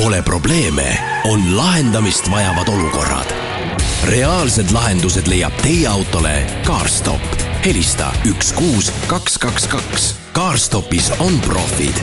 Pole 0.00 0.22
probleeme, 0.22 0.98
on 1.24 1.56
lahendamist 1.56 2.30
vajavad 2.30 2.68
olukorrad. 2.68 3.26
reaalsed 4.04 4.70
lahendused 4.70 5.26
leiab 5.26 5.52
teie 5.62 5.88
autole 5.88 6.46
CarStop. 6.66 7.20
helista 7.64 8.12
üks 8.24 8.52
kuus 8.52 8.92
kaks 9.06 9.38
kaks 9.38 9.66
kaks. 9.66 10.14
CarStopis 10.32 11.12
on 11.18 11.40
profid. 11.40 11.94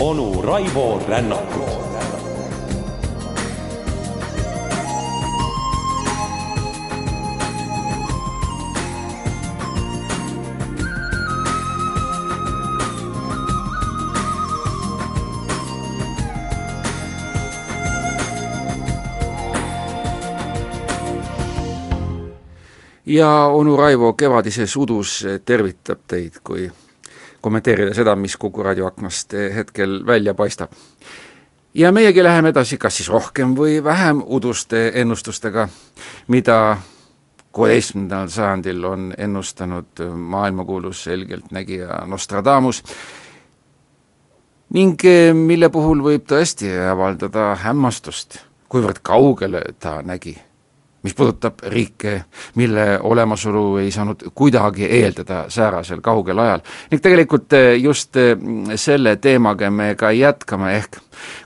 onu 0.00 0.42
Raivo 0.42 1.02
Rännakut 1.08 1.91
ja 23.12 23.46
onu 23.46 23.76
Raivo 23.76 24.12
kevadises 24.12 24.76
udus 24.76 25.24
tervitab 25.44 26.06
teid, 26.08 26.40
kui 26.44 26.70
kommenteerida 27.40 27.94
seda, 27.94 28.14
mis 28.16 28.36
Kuku 28.36 28.62
raadio 28.62 28.86
aknast 28.86 29.34
hetkel 29.54 30.00
välja 30.06 30.34
paistab. 30.34 30.72
ja 31.74 31.92
meiegi 31.92 32.22
läheme 32.22 32.48
edasi, 32.48 32.78
kas 32.78 32.96
siis 32.96 33.08
rohkem 33.08 33.56
või 33.56 33.84
vähem 33.84 34.22
uduste 34.26 34.92
ennustustega, 34.94 35.68
mida 36.28 36.76
kuueteistkümnendal 37.52 38.28
sajandil 38.28 38.84
on 38.84 39.14
ennustanud 39.18 40.04
maailmakuulus 40.14 41.04
selgeltnägija 41.04 42.06
Nostradamus 42.06 42.82
ning 44.72 45.00
mille 45.34 45.68
puhul 45.68 46.00
võib 46.02 46.24
tõesti 46.28 46.70
avaldada 46.90 47.54
hämmastust, 47.60 48.38
kuivõrd 48.68 49.02
kaugele 49.02 49.62
ta 49.78 50.00
nägi 50.02 50.38
mis 51.02 51.14
puudutab 51.14 51.54
riike, 51.66 52.24
mille 52.54 53.00
olemasolu 53.02 53.76
ei 53.76 53.90
saanud 53.90 54.22
kuidagi 54.34 54.86
eeldada 54.86 55.44
säärasel 55.48 56.00
kaugel 56.00 56.38
ajal. 56.38 56.60
ning 56.90 57.02
tegelikult 57.02 57.52
eh, 57.52 57.74
just 57.82 58.16
eh, 58.16 58.36
selle 58.76 59.16
teemaga 59.16 59.70
me 59.70 59.94
ka 59.94 60.10
jätkame, 60.10 60.76
ehk 60.76 60.98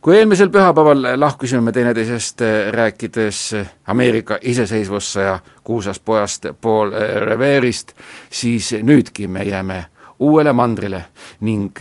kui 0.02 0.16
eelmisel 0.16 0.50
pühapäeval 0.52 1.20
lahkusime 1.20 1.60
me 1.60 1.72
teineteisest 1.72 2.40
eh, 2.40 2.72
rääkides 2.72 3.56
Ameerika 3.86 4.38
iseseisvussõja 4.42 5.38
kuulsast 5.64 6.04
pojast 6.04 6.46
Paul 6.60 6.92
Revere'ist, 7.24 7.92
siis 8.30 8.74
nüüdki 8.82 9.28
me 9.28 9.44
jääme 9.44 9.86
uuele 10.18 10.52
mandrile 10.52 11.04
ning 11.40 11.78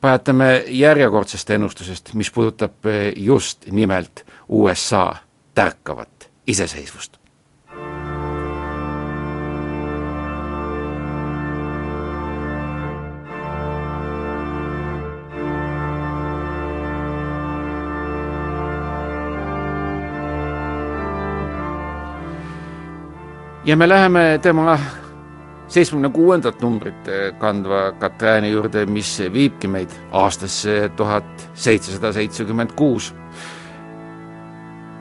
pajatame 0.00 0.64
järjekordsest 0.66 1.50
ennustusest, 1.50 2.14
mis 2.14 2.30
puudutab 2.30 2.86
just 3.16 3.66
nimelt 3.70 4.24
USA 4.48 5.16
tärkavat 5.54 6.19
iseseisvust. 6.46 7.20
ja 23.64 23.76
me 23.76 23.88
läheme 23.88 24.38
tema 24.42 24.78
seitsmekümne 25.68 26.08
kuuendat 26.08 26.62
numbrit 26.62 27.08
kandva 27.38 27.92
Katrääni 27.92 28.50
juurde, 28.50 28.86
mis 28.86 29.22
viibki 29.32 29.68
meid 29.68 29.92
aastasse 30.10 30.90
tuhat 30.96 31.50
seitsesada 31.54 32.12
seitsekümmend 32.12 32.72
kuus 32.76 33.14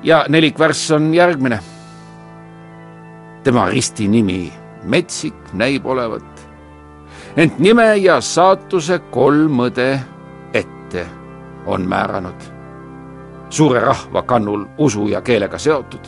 ja 0.03 0.25
nelikvärss 0.29 0.91
on 0.91 1.13
järgmine. 1.13 1.59
tema 3.43 3.69
ristinimi 3.69 4.53
Metsik 4.83 5.53
näib 5.53 5.85
olevat, 5.85 6.47
ent 7.37 7.59
nime 7.59 7.97
ja 7.97 8.21
saatuse 8.21 8.99
kolm 8.99 9.59
õde 9.59 9.99
ette 10.53 11.05
on 11.65 11.87
määranud. 11.87 12.41
suure 13.49 13.79
rahva 13.79 14.21
kannul 14.21 14.65
usu 14.77 15.07
ja 15.07 15.21
keelega 15.21 15.57
seotud, 15.57 16.07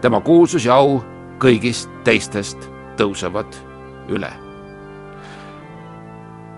tema 0.00 0.20
kuulsus 0.20 0.64
ja 0.64 0.74
au 0.74 1.02
kõigist 1.38 1.90
teistest 2.04 2.70
tõusevad 2.96 3.54
üle 4.08 4.47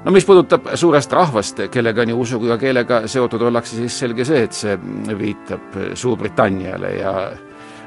no 0.05 0.11
mis 0.11 0.25
puudutab 0.25 0.71
suurest 0.75 1.12
rahvast, 1.12 1.61
kellega 1.72 2.05
nii 2.09 2.16
usu 2.16 2.41
kui 2.41 2.49
ka 2.49 2.59
keelega 2.61 3.03
seotud 3.11 3.43
ollakse, 3.43 3.77
siis 3.77 3.99
selge 4.05 4.25
see, 4.25 4.44
et 4.47 4.56
see 4.56 4.77
viitab 5.19 5.77
Suurbritanniale 5.94 6.93
ja 6.97 7.15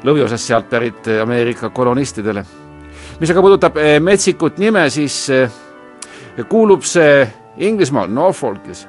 lõviosast 0.04 0.50
sealt 0.52 0.70
pärit 0.70 1.08
Ameerika 1.22 1.70
kolonistidele. 1.70 2.44
mis 3.20 3.30
aga 3.30 3.42
puudutab 3.42 3.78
eh, 3.78 4.00
metsikut 4.00 4.58
nime, 4.58 4.90
siis 4.90 5.30
eh, 5.30 5.50
kuulub 6.50 6.84
see 6.84 7.28
Inglismaal 7.58 8.10
Norfolkis, 8.10 8.88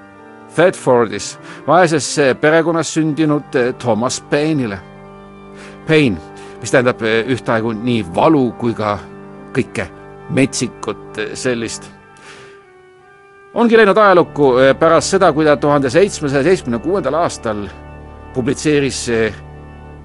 Thetfordis, 0.54 1.38
vaeses 1.66 2.16
perekonnas 2.40 2.94
sündinud 2.94 3.54
eh, 3.54 3.74
Thomas 3.78 4.20
Paine'ile. 4.30 4.78
Paine, 5.86 6.16
mis 6.60 6.72
tähendab 6.72 7.02
ühtaegu 7.04 7.74
nii 7.76 8.06
valu 8.14 8.52
kui 8.58 8.72
ka 8.74 8.96
kõike 9.52 9.84
metsikut 10.32 11.20
sellist 11.36 11.90
ongi 13.54 13.76
läinud 13.78 13.96
ajalukku 13.96 14.58
eh, 14.58 14.74
pärast 14.78 15.14
seda, 15.14 15.32
kui 15.32 15.44
ta 15.46 15.56
tuhande 15.56 15.90
seitsmesaja 15.90 16.42
seitsmekümne 16.42 16.78
kuuendal 16.82 17.14
aastal 17.14 17.66
publitseeris 18.34 19.08
eh, 19.08 19.36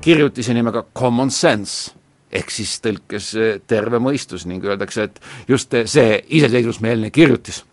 kirjutise 0.02 0.54
nimega 0.54 0.86
Common 0.96 1.32
Sense 1.32 1.96
ehk 2.32 2.52
siis 2.54 2.76
tõlkes 2.84 3.32
eh, 3.38 3.56
terve 3.68 4.00
mõistus 4.00 4.46
ning 4.46 4.66
öeldakse, 4.66 5.10
et 5.10 5.22
just 5.48 5.74
see 5.86 6.20
iseseisvusmeelne 6.40 7.10
kirjutis 7.12 7.64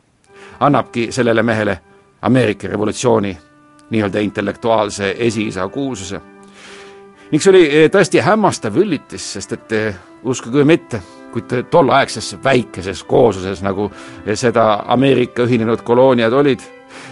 annabki 0.60 1.10
sellele 1.12 1.42
mehele 1.42 1.78
Ameerika 2.22 2.68
revolutsiooni 2.68 3.36
nii-öelda 3.90 4.20
intellektuaalse 4.24 5.14
esiisa 5.18 5.68
kuulsuse. 5.68 6.20
ning 7.30 7.42
see 7.42 7.50
oli 7.50 7.88
tõesti 7.92 8.22
hämmastav 8.24 8.76
üllitis, 8.76 9.32
sest 9.32 9.52
et 9.52 9.76
uskuge 10.24 10.62
või 10.62 10.72
mitte 10.72 11.02
kuid 11.36 11.68
tolleaegses 11.70 12.36
väikeses 12.44 13.02
koosluses, 13.04 13.60
nagu 13.62 13.90
seda 14.34 14.84
Ameerika 14.88 15.44
ühinenud 15.44 15.82
kolooniad 15.84 16.32
olid, 16.32 16.64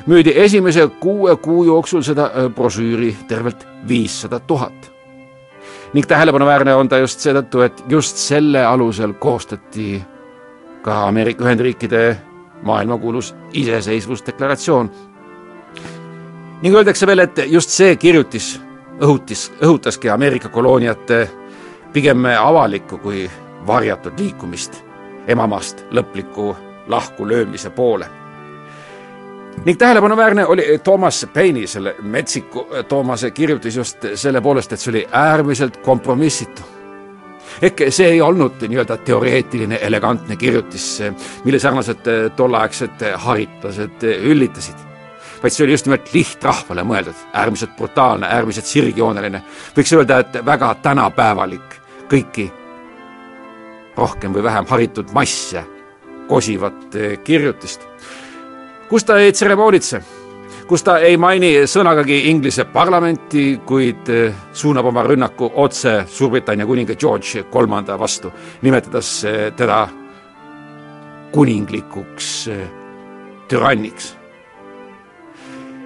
müüdi 0.06 0.32
esimese 0.40 0.86
kuue 1.00 1.36
kuu 1.36 1.64
jooksul 1.64 2.02
seda 2.02 2.30
äh, 2.30 2.48
brošüüri 2.50 3.14
tervelt 3.28 3.66
viissada 3.88 4.40
tuhat. 4.40 4.92
ning 5.94 6.06
tähelepanuväärne 6.06 6.74
on 6.74 6.88
ta 6.88 6.98
just 6.98 7.20
seetõttu, 7.20 7.60
et 7.62 7.84
just 7.88 8.16
selle 8.16 8.64
alusel 8.66 9.12
koostati 9.12 10.02
ka 10.82 11.06
Ameerika 11.06 11.44
Ühendriikide 11.44 12.16
maailmakuulus 12.62 13.34
iseseisvusdeklaratsioon. 13.52 14.90
ning 16.62 16.74
öeldakse 16.74 17.06
veel, 17.06 17.18
et 17.18 17.38
just 17.46 17.70
see 17.70 17.96
kirjutis 17.96 18.60
õhutis, 19.00 19.52
õhutaski 19.60 20.10
Ameerika 20.10 20.48
kolooniate 20.48 21.28
pigem 21.92 22.24
avalikku 22.24 22.98
kui 22.98 23.30
varjatud 23.66 24.18
liikumist 24.18 24.84
emamaast 25.28 25.84
lõpliku 25.90 26.54
lahkulöömise 26.86 27.70
poole. 27.70 28.06
ning 29.64 29.78
tähelepanuväärne 29.78 30.46
oli 30.46 30.78
Toomas 30.84 31.26
Paini, 31.34 31.66
selle 31.66 31.94
metsiku 32.02 32.66
Toomase 32.88 33.30
kirjutis 33.30 33.76
just 33.76 33.98
selle 34.14 34.40
poolest, 34.40 34.72
et 34.72 34.80
see 34.80 34.90
oli 34.90 35.08
äärmiselt 35.12 35.76
kompromissitu. 35.76 36.62
Ehk 37.62 37.84
see 37.88 38.08
ei 38.08 38.20
olnud 38.20 38.64
nii-öelda 38.68 38.96
teoreetiline 38.96 39.78
elegantne 39.82 40.36
kirjutis, 40.36 41.02
mille 41.44 41.58
sarnaselt 41.58 42.02
tolleaegsed 42.36 43.04
haritlased 43.14 44.02
üllitasid, 44.02 44.82
vaid 45.42 45.52
see 45.54 45.64
oli 45.64 45.76
just 45.76 45.86
nimelt 45.86 46.10
lihtrahvale 46.14 46.82
mõeldud, 46.82 47.22
äärmiselt 47.32 47.76
brutaalne, 47.76 48.26
äärmiselt 48.26 48.66
sirgjooneline, 48.66 49.44
võiks 49.76 49.94
öelda, 49.94 50.18
et 50.18 50.40
väga 50.44 50.74
tänapäevalik, 50.82 51.78
kõiki 52.10 52.50
rohkem 53.96 54.34
või 54.34 54.42
vähem 54.42 54.66
haritud 54.68 55.12
masse 55.14 55.64
kosivat 56.28 56.94
eh, 56.94 57.18
kirjutist, 57.24 57.80
kus 58.88 59.04
ta 59.04 59.18
ei 59.20 59.32
tseremoonitse, 59.32 60.00
kus 60.68 60.82
ta 60.82 60.98
ei 61.04 61.16
maini 61.20 61.52
sõnagagi 61.68 62.24
Inglise 62.30 62.66
parlamenti, 62.72 63.60
kuid 63.66 64.08
eh, 64.12 64.34
suunab 64.52 64.88
oma 64.90 65.04
rünnaku 65.06 65.50
otse 65.62 66.04
Suurbritannia 66.08 66.66
kuninga 66.66 66.96
George 66.96 67.44
kolmanda 67.50 67.98
vastu, 68.00 68.32
nimetades 68.62 69.14
eh, 69.28 69.46
teda 69.56 69.84
kuninglikuks 71.34 72.28
türanniks. 73.50 74.12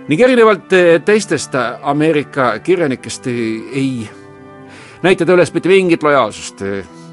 Ning 0.09 0.21
erinevalt 0.25 0.73
teistest 1.05 1.53
Ameerika 1.83 2.55
kirjanikest 2.65 3.27
ei 3.29 4.09
näita 5.03 5.27
ta 5.29 5.35
üles 5.37 5.53
mitte 5.53 5.69
mingit 5.69 6.05
lojaalsust 6.05 6.63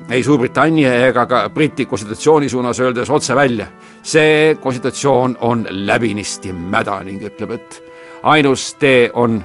ei 0.10 0.24
Suurbritannia 0.24 0.94
ega 1.07 1.25
ka 1.25 1.50
Briti 1.50 1.86
konstitutsiooni 1.86 2.50
suunas, 2.50 2.80
öeldes 2.80 3.10
otse 3.10 3.36
välja, 3.36 3.68
see 4.04 4.56
konstitutsioon 4.62 5.38
on 5.42 5.66
läbinisti 5.69 6.54
mäda 6.54 7.00
ning 7.04 7.24
ütleb, 7.25 7.52
et 7.57 7.84
ainus 8.24 8.74
tee 8.80 9.10
on 9.13 9.44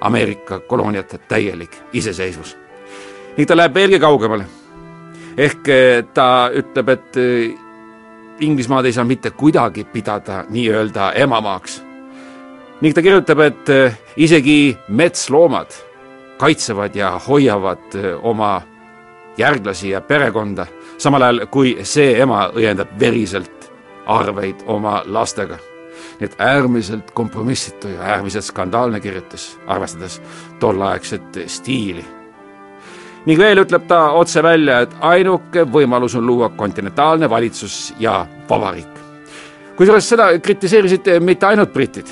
Ameerika 0.00 0.60
kolooniate 0.60 1.18
täielik 1.18 1.76
iseseisvus. 1.92 2.56
ning 3.36 3.48
ta 3.48 3.56
läheb 3.56 3.74
veelgi 3.74 3.98
kaugemale. 3.98 4.44
ehk 5.36 5.68
eh, 5.68 6.04
ta 6.14 6.50
ütleb, 6.52 6.88
et 6.88 7.16
eh, 7.16 7.54
Inglismaad 8.40 8.84
ei 8.84 8.92
saa 8.92 9.04
mitte 9.04 9.30
kuidagi 9.30 9.84
pidada 9.84 10.44
nii-öelda 10.48 11.12
emamaaks. 11.12 11.82
ning 12.80 12.94
ta 12.94 13.02
kirjutab, 13.02 13.40
et 13.40 13.68
eh, 13.68 13.98
isegi 14.16 14.76
metsloomad 14.88 15.66
kaitsevad 16.38 16.96
ja 16.96 17.20
hoiavad 17.28 18.18
oma 18.22 18.62
järglasi 19.38 19.90
ja 19.90 20.00
perekonda, 20.00 20.66
samal 20.98 21.22
ajal 21.22 21.46
kui 21.50 21.76
see 21.82 22.20
ema 22.20 22.48
õiendab 22.54 22.92
veriselt 23.00 23.70
arveid 24.06 24.62
oma 24.66 25.02
lastega 25.06 25.58
nii 26.20 26.24
et 26.24 26.36
äärmiselt 26.40 27.10
kompromissitu 27.10 27.88
ja 27.88 28.00
äärmiselt 28.02 28.44
skandaalne 28.44 29.00
kirjutis, 29.00 29.58
arvestades 29.66 30.22
tolleaegset 30.60 31.40
stiili. 31.46 32.04
ning 33.26 33.38
veel 33.38 33.58
ütleb 33.58 33.88
ta 33.90 34.10
otse 34.14 34.42
välja, 34.42 34.80
et 34.80 34.92
ainuke 35.00 35.64
võimalus 35.72 36.14
on 36.16 36.26
luua 36.26 36.48
kontinentaalne 36.48 37.30
valitsus 37.30 37.94
ja 37.98 38.26
vabariik. 38.48 38.88
kusjuures 39.76 40.08
seda 40.08 40.38
kritiseerisid 40.38 41.10
mitte 41.20 41.46
ainult 41.46 41.72
britid, 41.72 42.06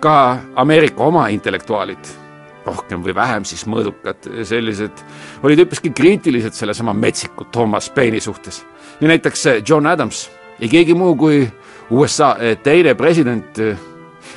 ka 0.00 0.38
Ameerika 0.56 1.04
oma 1.04 1.28
intellektuaalid 1.28 2.21
rohkem 2.66 3.02
või 3.04 3.14
vähem 3.14 3.44
siis 3.48 3.64
mõõdukad 3.66 4.28
sellised, 4.48 5.02
olid 5.42 5.64
üpriski 5.64 5.90
kriitilised 5.94 6.54
sellesama 6.56 6.94
metsiku 6.94 7.48
Thomas 7.52 7.90
Paine 7.90 8.20
suhtes. 8.20 8.64
nii 9.00 9.08
näiteks 9.08 9.46
John 9.68 9.86
Adams 9.86 10.30
ei 10.60 10.68
keegi 10.68 10.94
muu 10.94 11.16
kui 11.16 11.48
USA 11.90 12.36
eh, 12.40 12.58
teine 12.62 12.94
president 12.94 13.58
eh, 13.58 13.78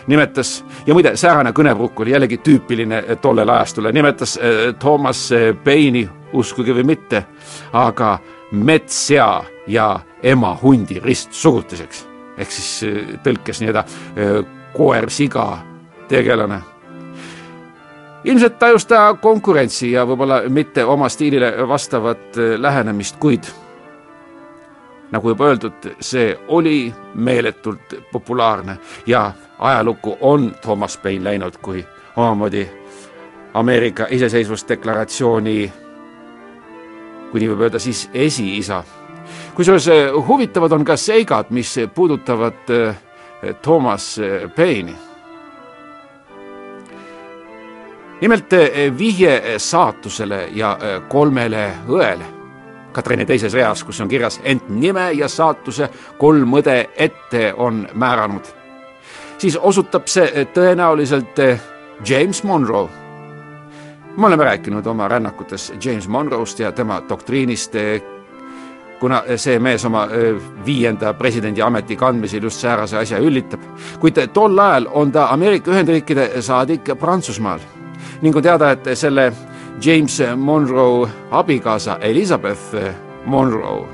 nimetas 0.08 0.66
ja 0.86 0.94
muide, 0.94 1.16
säärane 1.16 1.54
kõnepruuk 1.56 2.02
oli 2.02 2.16
jällegi 2.16 2.40
tüüpiline 2.44 3.04
eh, 3.04 3.18
tollel 3.22 3.50
ajastule, 3.50 3.92
nimetas 3.96 4.40
Thomas 4.80 5.30
Paine'i, 5.64 6.08
uskuge 6.34 6.76
või 6.76 6.84
mitte, 6.96 7.24
aga 7.74 8.18
metssea 8.52 9.30
ja 9.68 9.88
ema 10.24 10.56
hundi 10.62 11.00
ristsugutiseks 11.04 12.06
ehk 12.38 12.52
siis 12.52 13.22
tõlkes 13.24 13.62
nii-öelda 13.62 13.86
koer-siga 14.76 15.46
tegelane. 16.12 16.60
Ilmselt 18.26 18.60
tajus 18.60 18.86
ta 18.86 19.14
konkurentsi 19.22 19.92
ja 19.92 20.06
võib-olla 20.06 20.42
mitte 20.50 20.86
oma 20.86 21.10
stiilile 21.10 21.68
vastavat 21.68 22.38
lähenemist, 22.58 23.20
kuid 23.20 23.46
nagu 25.12 25.30
juba 25.30 25.52
öeldud, 25.52 25.92
see 26.00 26.34
oli 26.48 26.94
meeletult 27.14 27.94
populaarne 28.12 28.78
ja 29.08 29.32
ajalukku 29.60 30.18
on 30.22 30.56
Thomas 30.62 30.98
Paine 30.98 31.24
läinud 31.24 31.58
kui 31.62 31.86
omamoodi 32.16 32.68
Ameerika 33.54 34.08
iseseisvusdeklaratsiooni, 34.10 35.74
kui 37.32 37.40
nii 37.40 37.50
võib 37.54 37.62
öelda, 37.64 37.80
siis 37.80 38.10
esiisa. 38.14 38.84
kusjuures 39.56 39.88
eh, 39.88 40.12
huvitavad 40.28 40.72
on 40.72 40.84
ka 40.86 40.98
seigad, 41.00 41.46
mis 41.50 41.76
puudutavad 41.96 42.70
eh, 42.70 42.96
Thomas 43.62 44.18
eh, 44.20 44.50
Paine'i. 44.56 45.15
Nimelt 48.22 48.52
vihje 48.98 49.60
saatusele 49.60 50.50
ja 50.54 50.78
kolmele 51.10 51.72
õele 51.88 52.36
Katrini 52.96 53.26
teises 53.28 53.54
reas, 53.54 53.82
kus 53.84 53.98
on 54.02 54.08
kirjas 54.08 54.38
ent 54.48 54.70
nime 54.72 55.10
ja 55.20 55.28
saatuse 55.28 55.90
kolm 56.18 56.54
õde 56.56 56.78
ette 56.96 57.50
on 57.58 57.88
määranud. 57.94 58.46
siis 59.38 59.58
osutab 59.58 60.08
see 60.08 60.48
tõenäoliselt 60.54 61.42
James 62.10 62.44
Monroe. 62.44 62.88
me 64.18 64.28
oleme 64.28 64.44
rääkinud 64.44 64.88
oma 64.88 65.08
rännakutes 65.08 65.74
James 65.86 66.08
Monroe'st 66.08 66.60
ja 66.60 66.72
tema 66.72 67.02
doktriinist, 67.10 67.74
kuna 69.00 69.24
see 69.36 69.60
mees 69.60 69.86
oma 69.86 70.08
viienda 70.66 71.14
presidendi 71.14 71.62
ameti 71.62 71.96
kandmisel 71.96 72.44
just 72.44 72.60
säärase 72.60 72.98
asja 72.98 73.20
üllitab. 73.20 73.60
kuid 74.00 74.28
tol 74.34 74.60
ajal 74.60 74.88
on 74.92 75.12
ta 75.12 75.28
Ameerika 75.32 75.72
Ühendriikide 75.72 76.42
saadik 76.42 76.96
Prantsusmaal 77.00 77.60
ning 78.26 78.36
on 78.36 78.44
teada, 78.44 78.72
et 78.74 78.88
selle 78.98 79.28
James 79.84 80.18
Monroe 80.36 81.06
abikaasa 81.32 82.00
Elizabeth 82.02 82.74
Monroe 83.26 83.86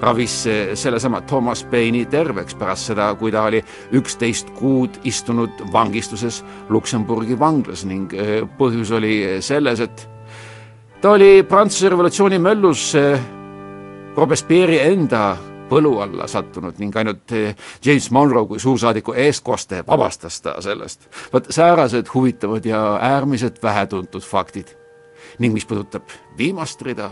ravis 0.00 0.34
sellesama 0.74 1.20
Thomas 1.20 1.62
Paine'i 1.64 2.06
terveks 2.10 2.56
pärast 2.58 2.90
seda, 2.90 3.12
kui 3.14 3.30
ta 3.32 3.46
oli 3.46 3.62
üksteist 3.96 4.50
kuud 4.58 4.98
istunud 5.08 5.62
vangistuses 5.72 6.42
Luksemburgi 6.68 7.38
vanglas 7.38 7.86
ning 7.86 8.12
eh, 8.12 8.42
põhjus 8.58 8.92
oli 8.98 9.16
selles, 9.40 9.80
et 9.80 10.08
ta 11.00 11.14
oli 11.14 11.46
Prantsuse 11.48 11.92
revolutsiooni 11.92 12.42
möllus 12.42 12.90
eh, 12.98 13.20
Robespierre'i 14.16 14.82
enda 14.90 15.36
põlu 15.68 15.98
alla 16.02 16.26
sattunud 16.30 16.78
ning 16.78 16.96
ainult 16.96 17.32
eh, 17.32 17.54
James 17.84 18.10
Monroe 18.10 18.46
kui 18.46 18.60
suursaadiku 18.62 19.14
eestkoste 19.16 19.82
vabastas 19.86 20.40
ta 20.40 20.60
sellest. 20.60 21.08
vot 21.32 21.46
säärased 21.50 22.06
huvitavad 22.14 22.64
ja 22.64 22.98
äärmiselt 23.02 23.62
vähetuntud 23.62 24.22
faktid 24.22 24.76
ning 25.38 25.54
mis 25.54 25.66
puudutab 25.66 26.08
viimast 26.38 26.82
rida, 26.82 27.10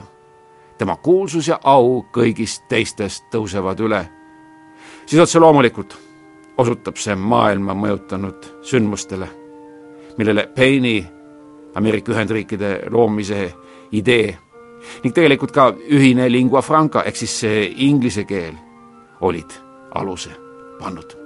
tema 0.78 0.96
kuulsus 0.96 1.48
ja 1.48 1.58
au 1.64 2.04
kõigist 2.12 2.68
teistest 2.68 3.24
tõusevad 3.32 3.80
üle, 3.80 4.04
siis 5.06 5.22
otse 5.22 5.38
loomulikult 5.38 5.96
osutab 6.58 6.96
see 6.96 7.16
maailma 7.16 7.74
mõjutanud 7.74 8.46
sündmustele, 8.62 9.28
millele 10.18 10.46
Paine'i 10.56 11.04
Ameerika 11.74 12.12
Ühendriikide 12.12 12.78
loomise 12.90 13.48
idee 13.92 14.38
ning 15.02 15.14
tegelikult 15.14 15.52
ka 15.52 15.72
ühine 15.90 16.28
lingua 16.32 16.62
franca 16.62 17.02
ehk 17.04 17.16
siis 17.16 17.42
inglise 17.76 18.24
keel 18.24 18.54
olid 19.20 19.60
aluse 19.94 20.30
pannud 20.80 21.24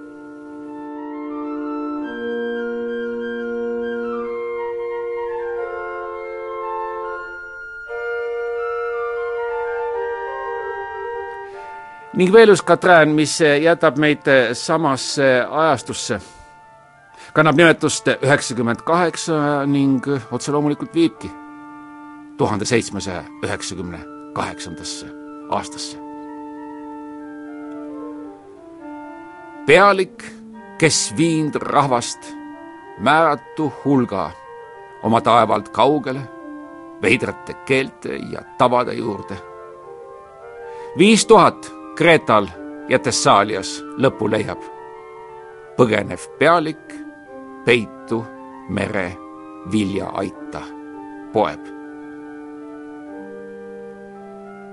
ning 12.18 12.32
veel 12.34 12.50
üks 12.50 12.64
Katrin, 12.66 13.12
mis 13.14 13.36
jätab 13.40 13.98
meid 13.98 14.26
samasse 14.58 15.28
ajastusse. 15.44 16.20
kannab 17.32 17.56
nimetust 17.56 18.08
üheksakümmend 18.08 18.82
kaheksa 18.82 19.66
ning 19.66 20.06
otse 20.32 20.52
loomulikult 20.52 20.94
viibki 20.94 21.30
tuhande 22.38 22.64
seitsmesaja 22.64 23.24
üheksakümne 23.44 23.98
kaheksandasse 24.32 25.06
aastasse. 25.48 25.98
pealik, 29.66 30.24
kes 30.78 31.14
viinud 31.16 31.54
rahvast 31.54 32.34
määratu 32.98 33.72
hulga 33.84 34.30
oma 35.02 35.20
taevalt 35.20 35.68
kaugele, 35.68 36.20
veidrate 37.02 37.54
keelte 37.54 38.16
ja 38.32 38.42
tavade 38.58 38.94
juurde. 38.94 39.36
viis 40.98 41.26
tuhat 41.26 41.72
Kreetal 41.96 42.46
ja 42.88 42.98
Thessaalias 42.98 43.84
lõpu 43.98 44.30
leiab. 44.30 44.62
põgenev 45.76 46.20
pealik 46.38 46.94
peitu 47.64 48.24
mere 48.68 49.16
viljaaita 49.72 50.62
poeb. 51.32 51.77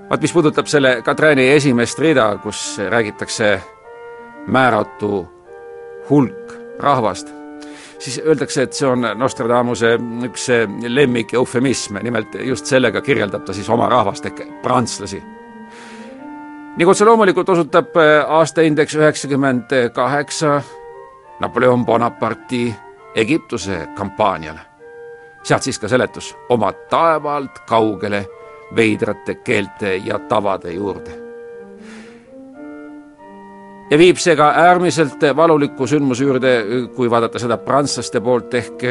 Vaat 0.10 0.22
mis 0.22 0.34
puudutab 0.34 0.68
selle 0.68 1.02
Katrääni 1.02 1.50
esimest 1.52 2.00
rida, 2.00 2.38
kus 2.44 2.78
räägitakse 2.90 3.62
määratu 4.48 5.28
hulk 6.10 6.54
rahvast, 6.80 7.32
siis 8.00 8.22
öeldakse, 8.26 8.64
et 8.64 8.74
see 8.74 8.88
on 8.88 9.08
Nostradamuse 9.16 9.96
üks 10.28 10.50
lemmik 10.88 11.34
eufemism, 11.34 11.98
nimelt 12.04 12.36
just 12.44 12.66
sellega 12.66 13.02
kirjeldab 13.02 13.46
ta 13.46 13.54
siis 13.54 13.70
oma 13.70 13.90
rahvast 13.90 14.26
ehk 14.30 14.44
prantslasi 14.62 15.24
nagu 16.76 16.92
otse 16.92 17.06
loomulikult 17.08 17.50
osutab 17.50 17.96
äh, 17.98 18.26
aastaindeks 18.28 18.96
üheksakümmend 18.96 19.72
kaheksa 19.94 20.62
Napoleon 21.40 21.86
Bonaparte'i 21.86 22.76
Egiptuse 23.16 23.88
kampaaniale. 23.96 24.60
sealt 25.44 25.64
siis 25.64 25.80
ka 25.80 25.88
seletus 25.88 26.36
oma 26.50 26.72
taevalt 26.74 27.60
kaugele 27.70 28.26
veidrate 28.76 29.36
keelte 29.36 29.96
ja 29.96 30.20
tavade 30.20 30.74
juurde. 30.74 31.12
ja 33.92 33.98
viib 33.98 34.18
see 34.18 34.36
ka 34.36 34.50
äärmiselt 34.58 35.22
valuliku 35.36 35.88
sündmuse 35.88 36.24
juurde, 36.24 36.56
kui 36.96 37.10
vaadata 37.10 37.40
seda 37.40 37.58
prantslaste 37.58 38.22
poolt 38.22 38.54
ehk 38.54 38.84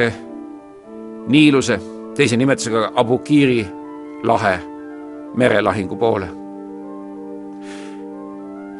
Niiluse, 1.29 1.81
teise 2.15 2.37
nimetusega 2.37 2.93
Abu 2.95 3.19
Kiiri 3.19 3.67
lahe 4.23 4.59
merelahingu 5.35 5.97
poole. 5.97 6.44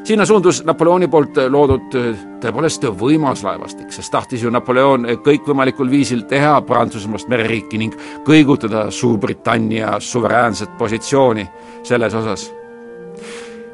Sinna 0.05 0.27
suundus 0.27 0.65
Napoleoni 0.65 1.09
poolt 1.09 1.39
loodud 1.49 1.95
tõepoolest 2.43 2.85
võimas 3.01 3.45
laevastik, 3.45 3.93
sest 3.93 4.13
tahtis 4.13 4.43
ju 4.45 4.51
Napoleon 4.53 5.07
kõikvõimalikul 5.25 5.91
viisil 5.91 6.27
teha 6.29 6.59
Prantsusmaast 6.67 7.29
mereriiki 7.33 7.81
ning 7.81 7.97
kõigutada 8.27 8.91
Suurbritannia 8.91 9.97
suveräänset 10.01 10.77
positsiooni 10.79 11.49
selles 11.83 12.15
osas 12.15 12.51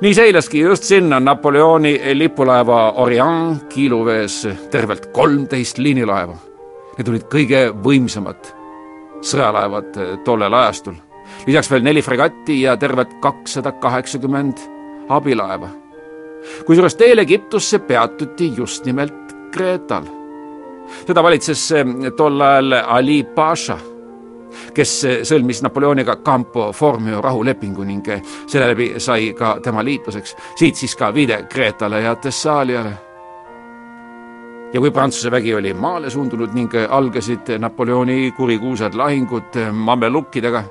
nii 0.01 0.15
seilaski 0.15 0.61
just 0.61 0.87
sinna 0.89 1.21
Napoleoni 1.21 2.01
lipulaeva 2.15 2.93
Orient 3.03 3.67
kiiluvees 3.69 4.49
tervelt 4.71 5.11
kolmteist 5.13 5.79
liinilaeva. 5.79 6.37
Need 6.97 7.09
olid 7.13 7.27
kõige 7.33 7.61
võimsamad 7.85 8.49
sõjalaevad 9.21 10.01
tollel 10.25 10.55
ajastul. 10.55 10.97
lisaks 11.47 11.71
veel 11.71 11.83
neli 11.83 12.03
fregatti 12.03 12.63
ja 12.63 12.77
tervelt 12.77 13.13
kakssada 13.21 13.73
kaheksakümmend 13.73 14.59
abilaeva. 15.09 15.69
Kusjuures 16.67 16.97
teel 16.97 17.19
Egiptusse 17.19 17.79
peatuti 17.79 18.53
just 18.57 18.85
nimelt 18.85 19.37
Kreetal. 19.51 20.05
seda 21.07 21.23
valitses 21.23 21.73
tol 22.17 22.41
ajal 22.41 22.73
Ali 22.87 23.25
Pasha 23.35 23.79
kes 24.75 24.95
sõlmis 25.29 25.63
Napoleoniga 25.63 26.17
Campo 26.25 26.71
Formio 26.73 27.21
rahulepingu 27.23 27.85
ning 27.87 28.09
selle 28.47 28.71
läbi 28.73 28.93
sai 28.99 29.33
ka 29.37 29.59
tema 29.63 29.85
liitlaseks. 29.85 30.37
siit 30.57 30.77
siis 30.77 30.97
ka 30.97 31.15
viide 31.15 31.47
Kreetale 31.49 32.01
ja 32.01 32.15
Thessaaliale. 32.17 32.93
ja 34.73 34.81
kui 34.81 34.91
Prantsuse 34.91 35.31
vägi 35.31 35.55
oli 35.55 35.75
maale 35.75 36.11
suundunud 36.11 36.55
ning 36.55 36.75
algasid 36.89 37.59
Napoleoni 37.59 38.33
kurikuulsad 38.37 38.95
lahingud 38.95 39.59
mammelukkidega, 39.73 40.65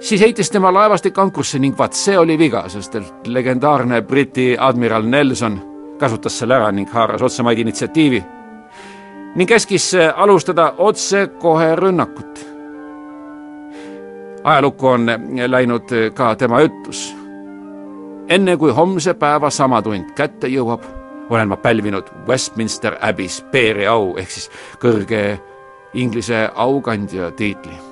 siis 0.00 0.20
heitis 0.20 0.50
tema 0.50 0.72
laevastik 0.72 1.18
ankrisse 1.18 1.58
ning 1.58 1.78
vaat 1.78 1.92
see 1.92 2.18
oli 2.18 2.38
viga, 2.38 2.68
sest 2.68 2.94
et 2.94 3.28
legendaarne 3.28 4.02
Briti 4.02 4.56
admiral 4.58 5.04
Nelson 5.06 5.60
kasutas 6.00 6.38
selle 6.38 6.56
ära 6.56 6.72
ning 6.72 6.88
haaras 6.92 7.22
otsemaid 7.22 7.58
initsiatiivi 7.58 8.22
ning 9.34 9.48
käskis 9.48 9.92
alustada 10.16 10.74
otsekohe 10.78 11.76
rünnakut. 11.76 12.46
ajalukku 14.44 14.86
on 14.86 15.06
läinud 15.46 15.88
ka 16.14 16.34
tema 16.34 16.60
ütlus. 16.60 17.16
enne 18.28 18.56
kui 18.56 18.70
homse 18.70 19.14
päeva 19.14 19.50
sama 19.50 19.82
tund 19.82 20.10
kätte 20.16 20.48
jõuab, 20.48 20.82
olen 21.30 21.48
ma 21.48 21.56
pälvinud 21.56 22.04
Westminster 22.28 22.96
Abbey's 23.00 23.44
Peeri 23.50 23.86
au 23.86 24.16
ehk 24.16 24.30
siis 24.30 24.50
kõrge 24.78 25.38
Inglise 25.94 26.50
aukandja 26.54 27.30
tiitli. 27.30 27.89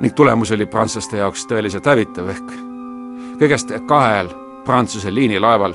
Ning 0.00 0.14
tulemus 0.14 0.52
oli 0.52 0.66
prantslaste 0.66 1.20
jaoks 1.20 1.46
tõeliselt 1.46 1.86
hävitav 1.86 2.28
ehk 2.32 2.52
kõigest 3.40 3.72
kahel 3.88 4.28
Prantsuse 4.64 5.14
liinilaeval 5.14 5.74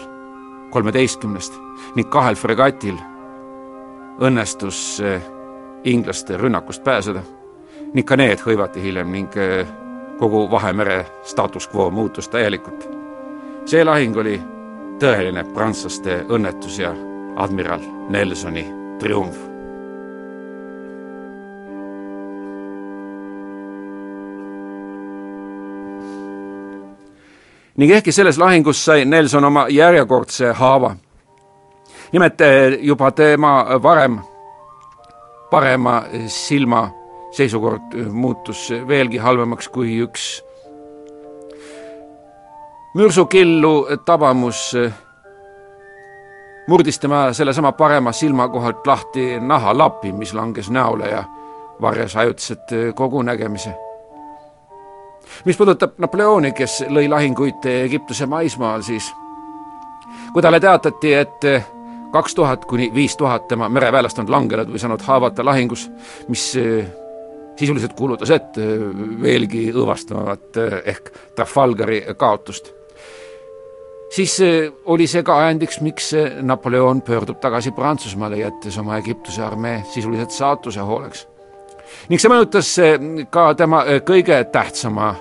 kolmeteistkümnest 0.71 1.53
ning 1.95 2.09
kahel 2.09 2.35
fregatil 2.37 2.97
õnnestus 4.21 4.99
eh, 5.03 5.23
inglaste 5.83 6.37
rünnakust 6.37 6.83
pääseda 6.83 7.23
ning 7.93 8.07
ka 8.07 8.17
need 8.19 8.41
hõivati 8.45 8.83
hiljem 8.83 9.11
ning 9.11 9.37
eh, 9.39 9.65
kogu 10.19 10.45
Vahemere 10.51 11.03
status 11.23 11.67
quo 11.73 11.89
muutus 11.91 12.29
täielikult. 12.29 12.87
see 13.65 13.83
lahing 13.83 14.17
oli 14.17 14.37
tõeline 15.01 15.43
prantslaste 15.53 16.23
õnnetus 16.29 16.79
ja 16.79 16.93
admiral 17.35 17.81
Nelsoni 18.09 18.65
triumf. 18.99 19.54
Ning 27.77 27.91
ehkki 27.91 28.11
selles 28.11 28.37
lahingus 28.37 28.85
sai 28.85 29.05
Nelson 29.05 29.43
oma 29.43 29.65
järjekordse 29.69 30.53
haava 30.53 30.95
nimelt 32.11 32.41
eh, 32.41 32.77
juba 32.81 33.11
tema 33.11 33.65
varem 33.83 34.19
parema 35.51 36.03
silma 36.27 36.89
seisukord 37.31 37.93
eh, 37.93 38.07
muutus 38.07 38.69
veelgi 38.87 39.17
halvemaks, 39.17 39.67
kui 39.67 39.97
üks 40.05 40.27
mürsukillu 42.95 43.73
tabamus 44.05 44.61
eh, 44.79 44.93
murdis 46.67 46.99
tema 46.99 47.27
sellesama 47.33 47.71
parema 47.71 48.11
silma 48.11 48.47
kohalt 48.49 48.87
lahti 48.87 49.39
nahalapi, 49.39 50.11
mis 50.11 50.33
langes 50.33 50.69
näole 50.71 51.09
ja 51.11 51.23
varjas 51.81 52.15
ajutiselt 52.15 52.95
kogu 52.95 53.21
nägemise. 53.21 53.75
Mis 55.45 55.57
puudutab 55.57 55.99
Napoleoni, 56.01 56.51
kes 56.51 56.83
lõi 56.89 57.09
lahinguid 57.09 57.65
Egiptuse 57.65 58.25
maismaal, 58.25 58.83
siis 58.85 59.11
kui 60.33 60.43
talle 60.43 60.59
teatati, 60.59 61.13
et 61.13 61.49
kaks 62.15 62.35
tuhat 62.35 62.65
kuni 62.65 62.91
viis 62.93 63.17
tuhat 63.17 63.47
tema 63.47 63.67
mereväelast 63.69 64.19
on 64.21 64.31
langenud 64.31 64.69
või 64.71 64.79
saanud 64.79 65.03
haavata 65.03 65.43
lahingus, 65.45 65.89
mis 66.31 66.45
eh, 66.61 66.87
sisuliselt 67.59 67.95
kuulutas 67.97 68.31
ette 68.31 68.63
eh, 68.63 68.85
veelgi 69.21 69.65
õõvastavamat 69.73 70.61
eh, 70.63 70.77
ehk 70.93 71.11
Trafalgari 71.35 72.01
kaotust. 72.17 72.71
siis 74.15 74.37
oli 74.85 75.07
see 75.11 75.23
ka 75.27 75.37
ajendiks, 75.43 75.81
miks 75.81 76.13
Napoleon 76.41 77.01
pöördub 77.01 77.39
tagasi 77.43 77.71
Prantsusmaale, 77.75 78.39
jättes 78.45 78.77
oma 78.77 78.97
Egiptuse 78.97 79.43
armee 79.43 79.83
sisuliselt 79.91 80.31
saatuse 80.31 80.79
hooleks. 80.79 81.27
Ning 82.09 82.21
see 82.21 82.31
mõjutas 82.31 82.71
ka 83.29 83.53
tema 83.53 83.83
kõige 84.05 84.43
tähtsama 84.51 85.13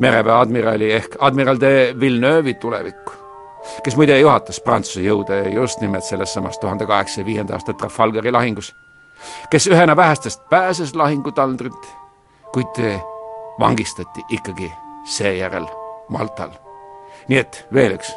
mereväe 0.00 0.34
admirali 0.34 0.92
ehk 0.92 1.16
admiral 1.20 1.60
de 1.60 1.94
Villeneuve'i 2.00 2.54
tulevikku 2.54 3.22
kes 3.82 3.96
muide 3.96 4.18
juhatas 4.18 4.60
Prantsuse 4.60 5.02
jõude 5.04 5.42
just 5.54 5.80
nimelt 5.80 6.04
selles 6.04 6.34
samas 6.34 6.58
tuhande 6.58 6.86
kaheksasaja 6.86 7.26
viienda 7.26 7.54
aasta 7.54 7.74
Trafalgari 7.74 8.32
lahingus, 8.32 8.72
kes 9.50 9.66
ühena 9.70 9.96
vähestest 9.96 10.48
pääses 10.50 10.94
lahingutaldrilt, 10.94 11.86
kuid 12.52 12.82
vangistati 13.60 14.24
ikkagi 14.30 14.72
seejärel 15.04 15.66
Maltal. 16.08 16.50
nii 17.28 17.38
et 17.38 17.66
veel 17.72 17.94
üks 17.94 18.10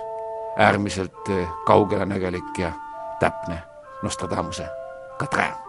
äärmiselt 0.57 1.29
kaugelenägelik 1.65 2.57
ja 2.57 2.71
täpne 3.19 3.63
Nostradamuse 4.03 4.65
katrään. 5.19 5.64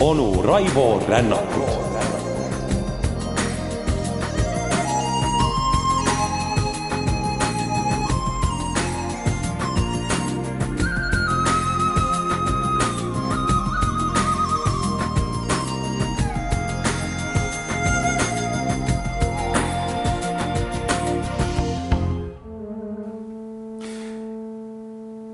Onu 0.00 0.42
Raivo 0.42 1.00
Rännakut 1.08 1.80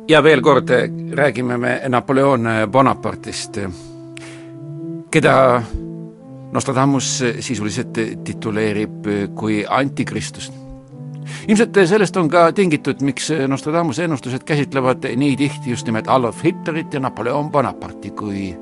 ja 0.06 0.20
veel 0.20 0.42
kord 0.42 0.70
eh, 0.70 0.90
räägime 1.12 1.56
me 1.56 1.88
Napoleon 1.88 2.48
Bonaparte'ist, 2.70 3.58
keda 5.16 5.62
Nostradamus 6.52 7.06
sisuliselt 7.40 7.98
tituleerib 8.24 9.06
kui 9.34 9.64
antikristust. 9.68 10.52
ilmselt 11.48 11.78
sellest 11.88 12.16
on 12.16 12.28
ka 12.28 12.52
tingitud, 12.52 13.00
miks 13.00 13.30
Nostradamuse 13.48 14.04
ennustused 14.04 14.44
käsitlevad 14.44 15.08
nii 15.16 15.36
tihti 15.36 15.70
just 15.70 15.86
nimelt 15.86 16.08
Adolf 16.08 16.44
Hitlerit 16.44 16.94
ja 16.94 17.00
Napoleon 17.00 17.50
Bonaparte'i 17.50 18.10
kui 18.10 18.56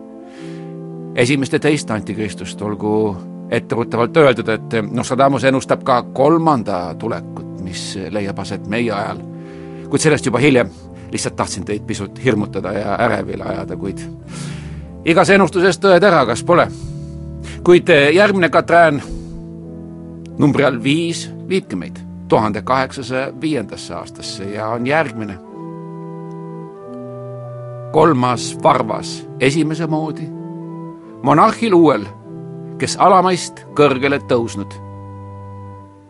esimest 1.15 1.53
ja 1.53 1.61
teist 1.61 1.91
antikristust, 1.91 2.63
olgu 2.63 3.17
etteruttavalt 3.51 4.17
öeldud, 4.17 4.49
et 4.49 4.81
Nostradamus 4.91 5.45
ennustab 5.45 5.83
ka 5.83 6.03
kolmanda 6.03 6.95
tulekut, 6.95 7.61
mis 7.67 7.99
leiab 8.11 8.39
aset 8.39 8.67
meie 8.67 8.93
ajal, 8.93 9.19
kuid 9.91 10.07
sellest 10.07 10.27
juba 10.27 10.39
hiljem 10.39 10.71
lihtsalt 11.13 11.37
tahtsin 11.37 11.65
teid 11.65 11.83
pisut 11.87 12.25
hirmutada 12.25 12.73
ja 12.73 12.99
ärevile 13.09 13.45
ajada, 13.45 13.77
kuid 13.77 14.07
igas 15.05 15.31
ennustuses 15.31 15.79
tõe 15.81 16.01
tera, 16.01 16.25
kas 16.27 16.43
pole? 16.45 16.69
kuid 17.65 17.89
eh, 17.89 18.11
järgmine 18.17 18.49
Katrään 18.49 19.03
numbri 20.39 20.65
all 20.65 20.83
viis 20.83 21.27
viibki 21.49 21.77
meid 21.77 22.01
tuhande 22.29 22.63
kaheksasaja 22.63 23.33
viiendasse 23.41 23.95
aastasse 23.95 24.45
ja 24.45 24.69
on 24.69 24.87
järgmine. 24.87 25.39
kolmas 27.93 28.59
varvas 28.63 29.29
esimese 29.41 29.87
moodi, 29.87 30.27
monarhil 31.23 31.75
uuel, 31.75 32.07
kes 32.79 32.97
alamaist 32.97 33.67
kõrgele 33.75 34.19
tõusnud. 34.19 34.75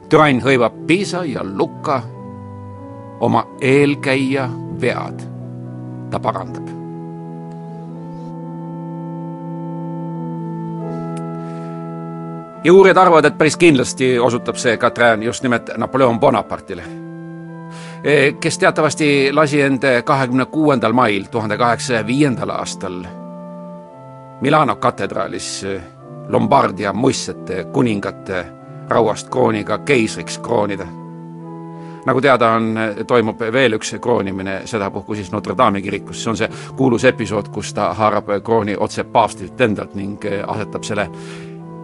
türann 0.09 0.41
hõivab 0.41 0.87
Piisa 0.87 1.25
ja 1.25 1.41
Luka 1.45 2.03
oma 3.21 3.47
eelkäija 3.61 4.49
vead 4.81 5.27
ta 6.11 6.21
parandab 6.21 6.74
ja 12.65 12.73
uurijad 12.73 12.97
arvavad, 12.97 13.25
et 13.25 13.39
päris 13.39 13.57
kindlasti 13.57 14.19
osutab 14.19 14.57
see 14.57 14.77
Katrin 14.77 15.23
just 15.23 15.43
nimelt 15.43 15.71
Napoleon 15.77 16.21
Bonaparte'ile, 16.21 16.83
kes 18.41 18.59
teatavasti 18.59 19.33
lasi 19.33 19.61
end 19.61 19.83
kahekümne 20.05 20.45
kuuendal 20.45 20.93
mail 20.93 21.25
tuhande 21.31 21.59
kaheksasaja 21.59 22.07
viiendal 22.07 22.51
aastal 22.51 23.05
Milano 24.41 24.77
katedraalis 24.77 25.67
Lombardia 26.29 26.93
muistsete 26.93 27.65
kuningate 27.65 28.47
rauast 28.89 29.29
krooniga 29.29 29.79
keisriks 29.79 30.39
kroonida. 30.39 30.87
nagu 32.07 32.21
teada 32.21 32.51
on, 32.51 32.79
toimub 33.07 33.41
veel 33.53 33.73
üks 33.73 33.95
kroonimine, 34.01 34.61
sedapuhku 34.65 35.15
siis 35.15 35.33
Notre 35.33 35.55
Dame'i 35.57 35.83
kirikus, 35.83 36.23
see 36.23 36.31
on 36.31 36.37
see 36.37 36.49
kuulus 36.77 37.05
episood, 37.05 37.49
kus 37.49 37.75
ta 37.75 37.95
haarab 37.95 38.27
krooni 38.45 38.77
otse 38.77 39.05
paavstilt 39.05 39.61
endalt 39.61 39.95
ning 39.95 40.25
asetab 40.47 40.83
selle 40.83 41.09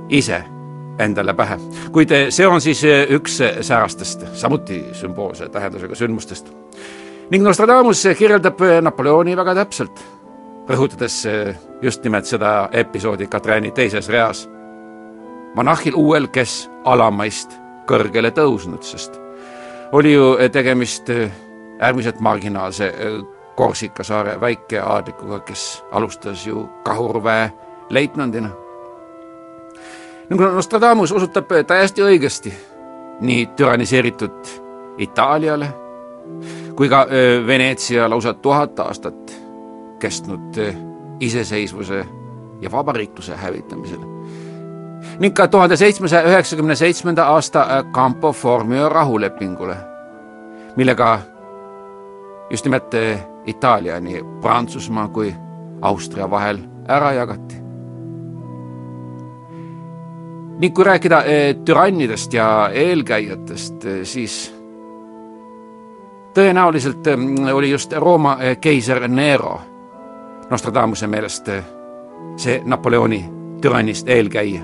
ise 0.08 0.44
endale 1.00 1.34
pähe. 1.34 1.58
kuid 1.92 2.12
see 2.30 2.46
on 2.46 2.60
siis 2.60 2.82
üks 3.10 3.40
säärastest, 3.60 4.26
samuti 4.32 4.84
sümboolse 4.92 5.48
tähendusega 5.48 5.94
sündmustest. 5.94 6.52
ning 7.30 7.44
Nostradamus 7.44 8.04
kirjeldab 8.18 8.60
Napoleoni 8.82 9.36
väga 9.36 9.54
täpselt, 9.54 10.04
rõhutades 10.68 11.24
just 11.82 12.04
nimelt 12.04 12.24
seda 12.24 12.68
episoodi 12.72 13.26
Katrääni 13.26 13.70
teises 13.70 14.08
reas. 14.08 14.48
monarhil 15.54 15.94
uuel, 15.94 16.28
kes 16.28 16.70
alamaist 16.84 17.56
kõrgele 17.86 18.30
tõusnud, 18.30 18.82
sest 18.82 19.20
oli 19.92 20.12
ju 20.12 20.36
tegemist 20.52 21.10
äärmiselt 21.80 22.20
marginaalse 22.20 22.92
Korsika 23.56 24.04
saare 24.04 24.40
väikeaadlikuga, 24.40 25.40
kes 25.40 25.84
alustas 25.92 26.46
ju 26.46 26.68
kahurväe 26.84 27.52
leitnandina 27.90 28.50
nagu 30.30 30.42
Nostradamus 30.42 31.12
osutab 31.12 31.50
täiesti 31.66 32.02
õigesti 32.02 32.52
nii 33.20 33.46
türaniseeritud 33.56 34.46
Itaaliale 34.98 35.68
kui 36.76 36.88
ka 36.88 37.06
Veneetsia 37.46 38.10
lausa 38.10 38.34
tuhat 38.34 38.78
aastat 38.80 39.32
kestnud 39.98 40.56
iseseisvuse 41.20 42.06
ja 42.60 42.72
vabariikluse 42.72 43.36
hävitamisele. 43.36 44.06
ning 45.18 45.34
ka 45.34 45.48
tuhande 45.48 45.76
seitsmesaja 45.76 46.28
üheksakümne 46.28 46.74
seitsmenda 46.74 47.26
aasta 47.26 47.84
Campo 47.92 48.32
Formio 48.32 48.88
rahulepingule, 48.88 49.76
millega 50.76 51.20
just 52.50 52.64
nimelt 52.64 52.94
Itaalia 53.46 54.00
nii 54.00 54.24
Prantsusmaa 54.40 55.08
kui 55.08 55.34
Austria 55.82 56.30
vahel 56.30 56.58
ära 56.88 57.12
jagati 57.12 57.59
ning 60.60 60.74
kui 60.74 60.84
rääkida 60.84 61.22
eh, 61.24 61.56
türannidest 61.64 62.32
ja 62.32 62.70
eelkäijatest, 62.72 63.84
eh, 63.84 64.00
siis 64.04 64.54
tõenäoliselt 66.34 67.06
eh, 67.06 67.54
oli 67.54 67.70
just 67.70 67.92
Rooma 67.92 68.36
keiser 68.60 69.08
Nero 69.08 69.60
Nostradamuse 70.50 71.06
meelest 71.06 71.48
see 72.36 72.60
Napoleoni 72.64 73.24
türannist 73.60 74.08
eelkäija. 74.08 74.60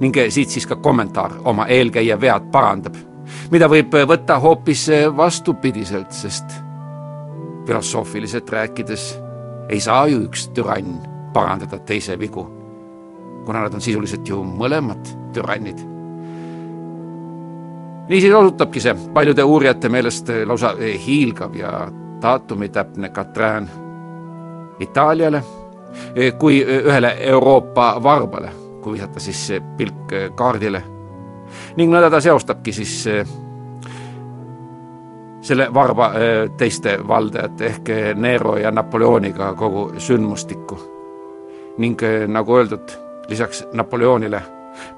ning 0.00 0.16
siit 0.28 0.48
siis 0.48 0.66
ka 0.66 0.76
kommentaar 0.76 1.32
oma 1.44 1.66
eelkäija 1.66 2.20
vead 2.20 2.50
parandab, 2.52 2.94
mida 3.50 3.68
võib 3.68 3.94
võtta 4.08 4.38
hoopis 4.38 4.88
vastupidiselt, 5.16 6.12
sest 6.12 6.44
filosoofiliselt 7.66 8.50
rääkides 8.50 9.20
ei 9.68 9.80
saa 9.80 10.06
ju 10.06 10.24
üks 10.24 10.48
türann 10.48 10.98
parandada 11.32 11.78
teise 11.78 12.18
vigu 12.18 12.61
kuna 13.46 13.62
nad 13.62 13.74
on 13.74 13.80
sisuliselt 13.80 14.28
ju 14.28 14.42
mõlemad 14.44 15.08
türannid. 15.32 15.78
niisiis 18.08 18.34
osutabki 18.34 18.80
see 18.80 18.94
paljude 19.14 19.44
uurijate 19.44 19.88
meelest 19.88 20.28
lausa 20.46 20.74
hiilgav 21.06 21.54
ja 21.56 21.88
daatumitäpne 22.22 23.08
Katrin 23.08 23.68
Itaaliale 24.80 25.42
kui 26.38 26.62
ühele 26.64 27.16
Euroopa 27.20 28.02
varbale, 28.02 28.50
kui 28.82 28.92
visata 28.92 29.20
siis 29.20 29.52
pilk 29.76 30.12
kaardile. 30.34 30.82
ning 31.76 31.92
nõnda 31.92 32.10
ta 32.10 32.20
seostabki 32.20 32.72
siis 32.72 33.04
selle 35.42 35.66
varba 35.74 36.12
teiste 36.56 36.96
valdajate 37.08 37.66
ehk 37.66 37.90
Nero 38.14 38.56
ja 38.56 38.70
Napoleoniga 38.70 39.54
kogu 39.54 39.92
sündmustikku. 39.98 40.78
ning 41.78 42.00
nagu 42.28 42.56
öeldud, 42.56 42.90
lisaks 43.32 43.64
Napoleonile 43.72 44.42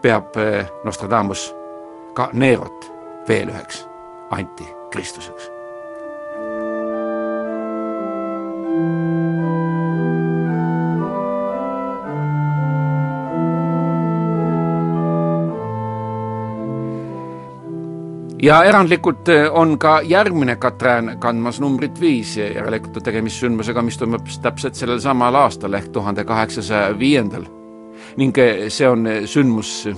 peab 0.03 0.37
eh, 0.37 0.66
Nostradamus 0.85 1.49
ka 2.14 2.31
Nerot 2.33 2.90
veel 3.29 3.51
üheks 3.55 3.85
antikristuseks. 4.31 5.51
ja 18.44 18.59
erandlikult 18.64 19.29
eh, 19.33 19.47
on 19.53 19.79
ka 19.79 20.01
järgmine 20.05 20.57
Katrin 20.61 21.14
kandmas 21.18 21.61
numbrit 21.61 22.01
viis, 22.01 22.37
järelikult 22.37 22.99
on 23.01 23.07
tegemist 23.07 23.40
sündmusega, 23.40 23.83
mis 23.83 23.97
toimub 23.99 24.29
täpselt 24.42 24.77
sellel 24.77 25.01
samal 25.01 25.35
aastal 25.47 25.81
ehk 25.81 25.88
tuhande 25.94 26.27
kaheksasaja 26.29 26.99
viiendal 26.99 27.49
ning 28.16 28.38
eh, 28.38 28.68
see 28.68 28.88
on 28.88 29.07
eh, 29.07 29.22
sündmus, 29.27 29.88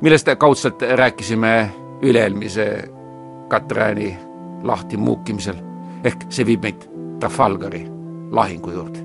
millest 0.00 0.28
kaudselt 0.38 0.82
rääkisime 0.82 1.70
üle-eelmise 2.02 2.88
Katrääni 3.50 4.18
lahti 4.62 4.96
muukimisel. 4.96 5.56
ehk 6.04 6.22
see 6.28 6.46
viib 6.46 6.62
meid 6.62 6.84
Trafalgari 7.20 7.86
lahingu 8.30 8.70
juurde. 8.70 8.98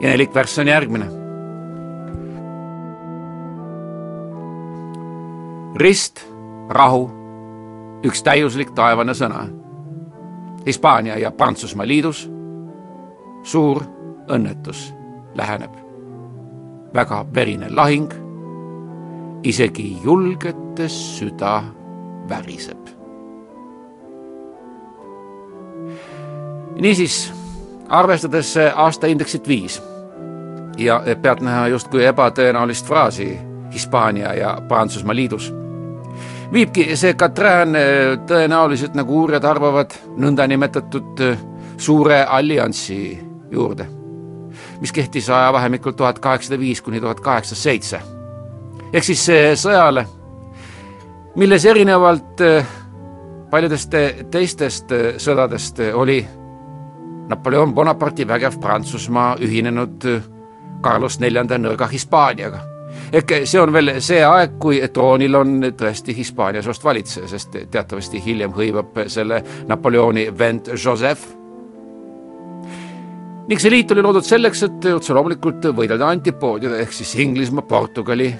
ja 0.00 0.08
nelikvärss 0.08 0.58
on 0.58 0.68
järgmine. 0.68 1.06
rist, 5.76 6.20
rahu, 6.68 7.10
üks 8.04 8.22
täiuslik 8.22 8.70
taevane 8.70 9.12
sõna. 9.12 9.46
Hispaania 10.66 11.18
ja 11.18 11.30
Prantsusmaa 11.30 11.86
liidus 11.86 12.30
suur 13.42 13.82
õnnetus 14.28 14.94
läheneb 15.34 15.85
väga 16.96 17.24
verine 17.34 17.68
lahing. 17.70 18.12
isegi 19.42 19.98
julgetes 20.04 21.18
süda 21.18 21.62
väriseb. 22.28 22.86
niisiis, 26.80 27.32
arvestades 27.88 28.56
aastaindeksit 28.74 29.48
viis 29.48 29.82
ja 30.78 31.00
pealtnäha 31.22 31.68
justkui 31.68 32.04
ebatõenäolist 32.04 32.86
fraasi 32.86 33.38
Hispaania 33.72 34.34
ja 34.34 34.58
Prantsusmaa 34.68 35.14
liidus, 35.14 35.54
viibki 36.52 36.96
see 36.96 37.14
Katrin 37.14 37.76
tõenäoliselt, 38.28 38.94
nagu 38.94 39.20
uurijad 39.22 39.44
arvavad, 39.44 39.96
nõndanimetatud 40.16 41.22
suure 41.76 42.24
alliansi 42.24 43.18
juurde 43.50 43.95
mis 44.80 44.92
kehtis 44.92 45.30
ajavahemikul 45.30 45.92
tuhat 45.92 46.18
kaheksasada 46.18 46.60
viis 46.60 46.82
kuni 46.82 47.00
tuhat 47.00 47.20
kaheksasada 47.20 47.62
seitse. 47.62 48.00
ehk 48.92 49.04
siis 49.04 49.26
sõjale, 49.54 50.06
milles 51.36 51.64
erinevalt 51.64 52.40
äh, 52.40 52.66
paljudest 53.50 53.94
teistest 54.30 54.92
äh, 54.92 55.14
sõdadest 55.16 55.80
oli 55.94 56.26
Napoleon 57.28 57.74
Bonaparte'i 57.74 58.28
vägev 58.28 58.60
Prantsusmaa 58.60 59.36
ühinenud 59.42 60.04
Carlos 60.82 61.20
neljanda 61.20 61.58
nõrga 61.58 61.88
Hispaaniaga. 61.90 62.60
ehk 63.12 63.32
see 63.44 63.60
on 63.60 63.72
veel 63.72 64.00
see 64.00 64.22
aeg, 64.24 64.58
kui 64.58 64.80
troonil 64.92 65.34
on 65.34 65.58
tõesti 65.78 66.14
Hispaania 66.16 66.62
soost 66.62 66.84
valitseja, 66.84 67.28
sest 67.28 67.56
teatavasti 67.70 68.22
hiljem 68.24 68.52
hõivab 68.52 69.02
selle 69.06 69.42
Napoleoni 69.68 70.30
vend 70.38 70.70
Joseph 70.84 71.45
ning 73.48 73.60
see 73.62 73.70
liit 73.70 73.90
oli 73.94 74.02
loodud 74.02 74.26
selleks, 74.26 74.62
et 74.66 74.86
otse 74.90 75.14
loomulikult 75.14 75.68
võidelda 75.76 76.10
antipoodide 76.10 76.80
ehk 76.82 76.94
siis 76.94 77.14
Inglismaa, 77.22 77.62
Portugali, 77.62 78.32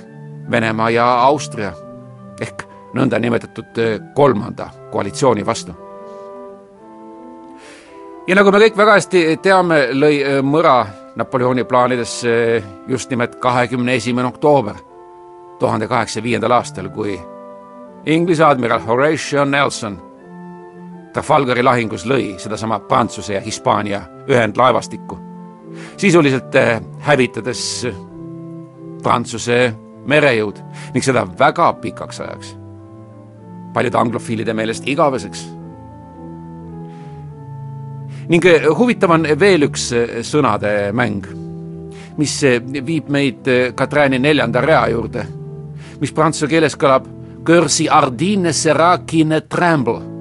Venemaa 0.50 0.90
ja 0.90 1.06
Austria 1.26 1.72
ehk 2.42 2.66
nõndanimetatud 2.96 3.80
kolmanda 4.14 4.70
koalitsiooni 4.90 5.46
vastu. 5.46 5.74
ja 8.26 8.34
nagu 8.34 8.50
me 8.50 8.58
kõik 8.58 8.76
väga 8.76 8.98
hästi 8.98 9.24
teame, 9.42 9.88
lõi 9.92 10.42
mõra 10.42 10.86
Napoleoni 11.16 11.64
plaanidesse 11.64 12.62
just 12.88 13.10
nimelt 13.10 13.38
kahekümne 13.40 13.94
esimene 13.94 14.28
oktoober 14.28 14.74
tuhande 15.58 15.88
kaheksasaja 15.88 16.22
viiendal 16.22 16.52
aastal, 16.52 16.88
kui 16.88 17.16
Inglise 18.06 18.44
admiral 18.44 18.80
Horatio 18.86 19.44
Nelson 19.44 19.96
Trafalgari 21.16 21.62
lahingus 21.64 22.02
lõi 22.04 22.34
sedasama 22.36 22.76
Prantsuse 22.84 23.38
ja 23.38 23.40
Hispaania 23.40 24.02
ühendlaevastikku, 24.28 25.16
sisuliselt 25.96 26.54
äh, 26.60 26.74
hävitades 27.06 27.60
Prantsuse 29.00 29.56
merejõud 30.04 30.58
ning 30.92 31.04
seda 31.04 31.22
väga 31.38 31.70
pikaks 31.80 32.20
ajaks. 32.20 32.50
paljude 33.72 33.98
anglofiilide 33.98 34.52
meelest 34.52 34.88
igaveseks. 34.88 35.46
ning 38.28 38.44
huvitav 38.78 39.10
on 39.10 39.24
veel 39.40 39.64
üks 39.70 39.86
sõnade 40.20 40.92
mäng, 40.92 41.24
mis 42.18 42.42
viib 42.86 43.08
meid 43.08 43.48
Katrääni 43.74 44.18
neljanda 44.18 44.60
rea 44.60 44.84
juurde, 44.88 45.24
mis 46.00 46.12
prantsuse 46.12 46.46
keeles 46.46 46.76
kõlab 46.76 47.08
Cursi 47.46 47.88
ardine 47.88 48.52
sera 48.52 48.98
qui 49.06 49.24
ne 49.24 49.40
tremble 49.40 50.15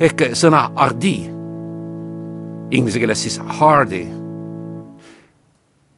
ehk 0.00 0.22
sõna 0.36 0.66
ardi, 0.76 1.16
inglise 2.70 3.00
keeles 3.00 3.22
siis 3.22 3.38
hardy, 3.58 4.04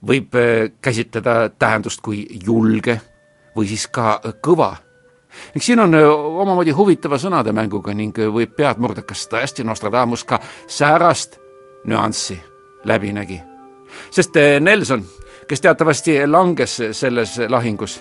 võib 0.07 0.37
käsitleda 0.85 1.49
tähendust 1.59 2.03
kui 2.05 2.23
julge 2.45 2.99
või 3.57 3.67
siis 3.71 3.89
ka 3.91 4.21
kõva. 4.45 4.77
ning 5.55 5.63
siin 5.63 5.81
on 5.81 5.95
omamoodi 5.95 6.71
huvitava 6.71 7.19
sõnademänguga 7.19 7.95
ning 7.95 8.17
võib 8.19 8.55
pead 8.57 8.79
murda, 8.79 9.03
kas 9.03 9.27
tõesti 9.29 9.65
Nostradamus 9.65 10.25
ka 10.25 10.41
säärast 10.67 11.39
nüanssi 11.85 12.39
läbi 12.85 13.13
nägi. 13.13 13.41
sest 14.11 14.35
Nelson, 14.61 15.05
kes 15.49 15.61
teatavasti 15.61 16.27
langes 16.27 16.81
selles 16.93 17.39
lahingus, 17.49 18.01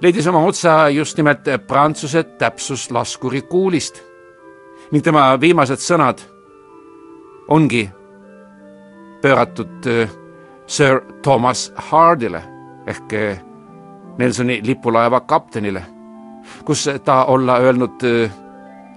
leidis 0.00 0.26
oma 0.26 0.38
otsa 0.38 0.88
just 0.88 1.16
nimelt 1.16 1.48
Prantsuse 1.66 2.22
täpsuslaskuri 2.22 3.42
kuulist 3.42 4.07
ning 4.90 5.04
tema 5.04 5.36
viimased 5.40 5.82
sõnad 5.84 6.22
ongi 7.52 7.84
pööratud 9.22 9.88
Sir 10.68 11.00
Thomas 11.22 11.68
Hardile 11.90 12.40
ehk 12.88 13.12
Nelsoni 14.18 14.60
lipulaeva 14.64 15.20
kaptenile, 15.20 15.82
kus 16.64 16.88
ta 17.04 17.24
olla 17.30 17.58
öelnud 17.62 18.02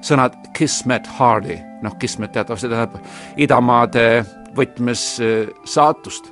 sõnad 0.02 0.38
Kismet 0.58 1.08
Hardy, 1.18 1.60
noh, 1.82 1.98
Kismet 2.00 2.32
teatavasti 2.34 2.70
tähendab 2.70 3.04
idamaade 3.38 4.24
võtmes 4.58 5.04
saatust. 5.66 6.32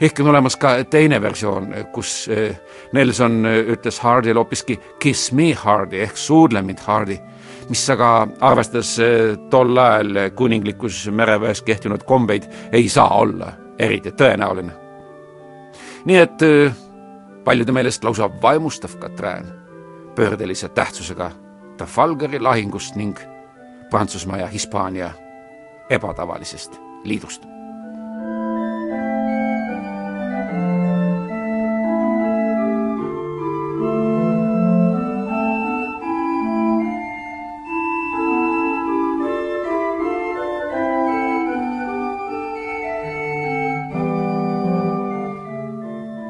ehk 0.00 0.20
on 0.20 0.28
olemas 0.28 0.56
ka 0.56 0.84
teine 0.90 1.22
versioon, 1.22 1.74
kus 1.92 2.28
Nelson 2.92 3.44
ütles 3.46 4.00
Hardile 4.02 4.38
hoopiski 4.38 4.80
Kiss 4.98 5.32
me 5.32 5.52
Hardy 5.54 6.00
ehk 6.00 6.16
suudle 6.16 6.62
mind 6.62 6.78
Hardy, 6.78 7.20
mis 7.68 7.90
aga 7.90 8.28
arvestades 8.40 8.96
tol 9.50 9.76
ajal 9.76 10.30
kuninglikus 10.34 11.08
mereväes 11.10 11.62
kehtinud 11.62 12.04
kombeid 12.06 12.46
ei 12.72 12.88
saa 12.88 13.08
olla 13.18 13.52
eriti 13.78 14.10
tõenäoline. 14.10 14.72
nii 16.04 16.16
et 16.16 16.42
paljude 17.44 17.72
meelest 17.72 18.04
lausa 18.04 18.30
vaimustav 18.42 18.90
Katrään 18.98 19.46
pöördelise 20.14 20.68
tähtsusega 20.68 21.30
Trafalgari 21.76 22.40
lahingust 22.40 22.94
ning 22.96 23.18
Prantsusmaa 23.90 24.38
ja 24.38 24.46
Hispaania 24.46 25.10
ebatavalisest 25.90 26.80
liidust 27.04 27.55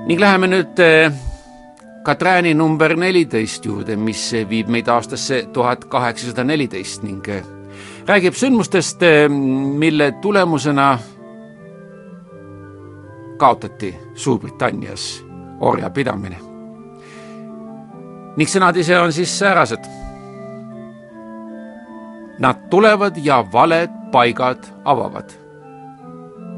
ning 0.06 0.20
läheme 0.20 0.46
nüüd 0.46 0.78
Katrääni 2.06 2.54
number 2.54 2.92
neliteist 2.94 3.64
juurde, 3.66 3.96
mis 3.98 4.30
viib 4.46 4.68
meid 4.70 4.86
aastasse 4.86 5.40
tuhat 5.52 5.88
kaheksasada 5.90 6.44
neliteist 6.46 7.02
ning 7.02 7.26
räägib 8.06 8.38
sündmustest, 8.38 9.02
mille 9.78 10.12
tulemusena 10.22 10.98
kaotati 13.38 13.96
Suurbritannias 14.14 15.24
orjapidamine. 15.60 16.38
ning 18.36 18.48
sõnad 18.48 18.76
ise 18.76 19.00
on 19.00 19.12
siis 19.12 19.38
säärased. 19.38 19.84
Nad 22.38 22.68
tulevad 22.70 23.16
ja 23.16 23.44
valed 23.52 23.90
paigad 24.12 24.62
avavad. 24.84 25.30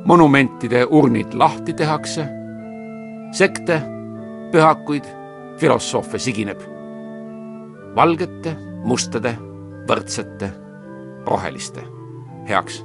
monumentide 0.04 0.84
urnid 0.84 1.32
lahti 1.32 1.72
tehakse 1.72 2.37
sekte, 3.32 3.80
pühakuid, 4.52 5.04
filosoofe 5.58 6.18
sigineb. 6.18 6.60
valgete, 7.96 8.52
mustade, 8.84 9.32
võrdsete, 9.88 10.50
roheliste 11.26 11.82
heaks. 12.48 12.84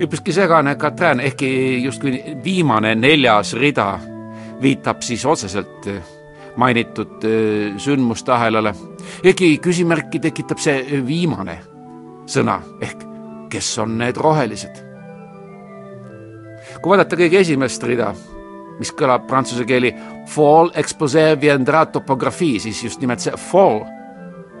üpriski 0.00 0.32
segane 0.32 0.74
Katrin, 0.74 1.20
ehkki 1.20 1.82
justkui 1.84 2.22
viimane 2.44 2.94
neljas 2.94 3.54
rida 3.54 3.98
viitab 4.62 5.02
siis 5.02 5.24
otseselt 5.26 5.86
mainitud 6.56 7.22
sündmuste 7.78 8.32
ahelale, 8.32 8.74
ehkki 9.24 9.58
küsimärki 9.58 10.20
tekitab 10.20 10.58
see 10.58 11.02
viimane 11.06 11.60
sõna 12.26 12.60
ehk 12.82 13.06
kes 13.50 13.78
on 13.78 13.98
need 13.98 14.16
rohelised 14.16 14.83
kui 16.84 16.92
vaadata 16.92 17.16
kõige 17.16 17.40
esimest 17.40 17.84
rida, 17.88 18.10
mis 18.76 18.90
kõlab 18.92 19.22
prantsuse 19.24 19.64
keeli 19.64 19.88
fall 20.28 20.68
exposé 20.76 21.30
viendra 21.40 21.86
topografii, 21.88 22.58
siis 22.60 22.82
just 22.84 23.00
nimelt 23.00 23.24
see 23.24 23.32
fall 23.40 23.80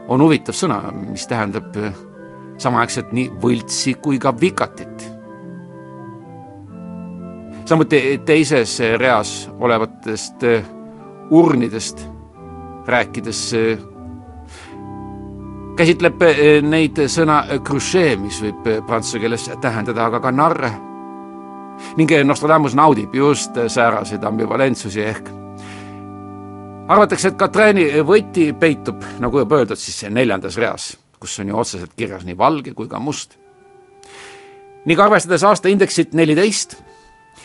on 0.08 0.24
huvitav 0.24 0.56
sõna, 0.56 0.78
mis 0.94 1.26
tähendab 1.28 1.76
samaaegselt 2.56 3.12
nii 3.12 3.26
võltsi 3.42 3.92
kui 4.00 4.16
ka 4.18 4.32
vikatit. 4.40 5.10
samuti 7.64 8.00
teises 8.24 8.78
reas 9.00 9.50
olevatest 9.60 10.42
urnidest 11.30 12.06
rääkides 12.86 13.42
käsitleb 15.76 16.24
neid 16.62 17.04
sõna 17.08 17.42
mis 18.16 18.40
võib 18.44 18.68
prantsuse 18.86 19.20
keeles 19.20 19.48
tähendada 19.60 20.04
aga 20.08 20.20
ka 20.20 20.30
narre 20.30 20.72
ning 21.96 22.10
Nostradamus 22.24 22.74
naudib 22.74 23.14
just 23.14 23.56
sääraseid 23.68 24.24
ambivalentsusi 24.24 25.02
ehk 25.02 25.30
arvatakse, 26.88 27.32
et 27.32 27.38
Katrini 27.38 27.86
võti 28.04 28.50
peitub, 28.58 29.04
nagu 29.22 29.40
juba 29.40 29.62
öeldud, 29.62 29.80
siis 29.80 30.04
neljandas 30.12 30.58
reas, 30.60 30.92
kus 31.20 31.38
on 31.40 31.52
ju 31.52 31.58
otseselt 31.58 31.94
kirjas 31.96 32.24
nii 32.26 32.38
valge 32.38 32.74
kui 32.74 32.88
ka 32.88 32.98
must. 32.98 33.38
ning 34.84 35.00
arvestades 35.00 35.44
aastaindeksit 35.44 36.12
neliteist 36.12 36.76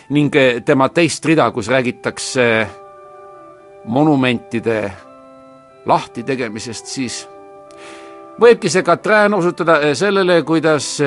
ning 0.09 0.33
tema 0.65 0.89
teist 0.89 1.25
rida, 1.25 1.51
kus 1.51 1.67
räägitakse 1.67 2.67
monumentide 3.85 4.91
lahtitegemisest, 5.85 6.85
siis 6.85 7.27
võibki 8.41 8.69
see 8.69 8.83
Katrin 8.83 9.33
osutada 9.33 9.95
sellele, 9.95 10.43
kuidas 10.43 10.97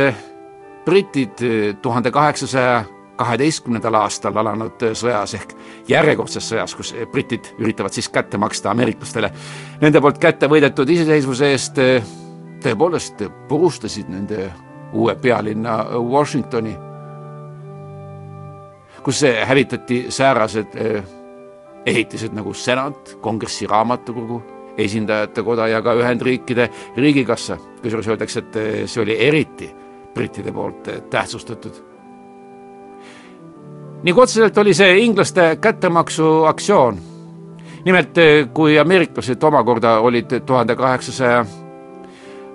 britid 0.85 1.45
tuhande 1.83 2.11
kaheksasaja 2.11 2.85
kaheteistkümnendal 3.17 3.95
aastal 4.01 4.37
alanud 4.41 4.83
sõjas 4.97 5.35
ehk 5.37 5.55
järjekordses 5.89 6.49
sõjas, 6.53 6.75
kus 6.77 6.95
britid 7.13 7.53
üritavad 7.61 7.93
siis 7.93 8.09
kätte 8.13 8.41
maksta 8.41 8.71
ameeriklastele 8.73 9.31
nende 9.83 10.01
poolt 10.01 10.21
kätte 10.23 10.49
võidetud 10.51 10.89
iseseisvuse 10.91 11.51
eest, 11.53 11.81
tõepoolest 12.63 13.25
purustasid 13.49 14.09
nende 14.13 14.47
uue 14.93 15.15
pealinna 15.17 15.79
Washingtoni, 15.99 16.73
kus 19.03 19.23
hävitati 19.49 20.05
säärased 20.13 20.77
ehitised 21.87 22.35
nagu 22.37 22.55
senat, 22.55 23.17
kongressi 23.21 23.67
raamatukogu, 23.67 24.43
esindajate 24.79 25.43
koda 25.45 25.67
ja 25.69 25.83
ka 25.85 25.95
Ühendriikide 25.99 26.69
riigikassa, 26.97 27.59
kusjuures 27.83 28.09
öeldakse, 28.09 28.45
et 28.45 28.61
see 28.89 29.03
oli 29.03 29.17
eriti 29.21 29.69
brittide 30.15 30.53
poolt 30.53 30.89
tähtsustatud 31.11 31.92
kui 34.03 34.23
otseselt 34.23 34.59
oli 34.59 34.75
see 34.75 34.99
inglaste 35.05 35.57
kättemaksuaktsioon. 35.61 36.99
nimelt, 37.85 38.15
kui 38.55 38.79
ameeriklased 38.79 39.43
omakorda 39.43 39.99
olid 39.99 40.41
tuhande 40.47 40.77
kaheksasaja 40.77 41.45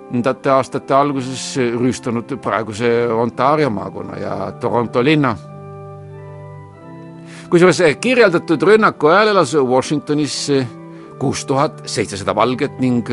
kümnendate 0.08 0.50
aastate 0.50 0.94
alguses 0.94 1.42
rüüstanud 1.56 2.38
praeguse 2.40 3.08
Ontario 3.12 3.70
maakonna 3.70 4.16
ja 4.18 4.52
Toronto 4.60 5.04
linna. 5.04 5.36
kusjuures 7.50 7.82
kirjeldatud 8.00 8.62
rünnaku 8.62 9.06
ajal 9.06 9.28
elas 9.28 9.54
Washingtonis 9.54 10.52
kuus 11.18 11.44
tuhat 11.46 11.82
seitsesada 11.84 12.34
valget 12.34 12.80
ning 12.80 13.08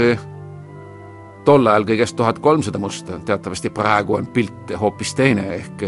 tol 1.46 1.68
ajal 1.70 1.86
kõigest 1.88 2.18
tuhat 2.18 2.40
kolmsada 2.44 2.80
musta, 2.82 3.20
teatavasti 3.26 3.70
praegu 3.74 4.18
on 4.18 4.28
pilt 4.34 4.74
hoopis 4.80 5.14
teine, 5.18 5.46
ehk 5.60 5.86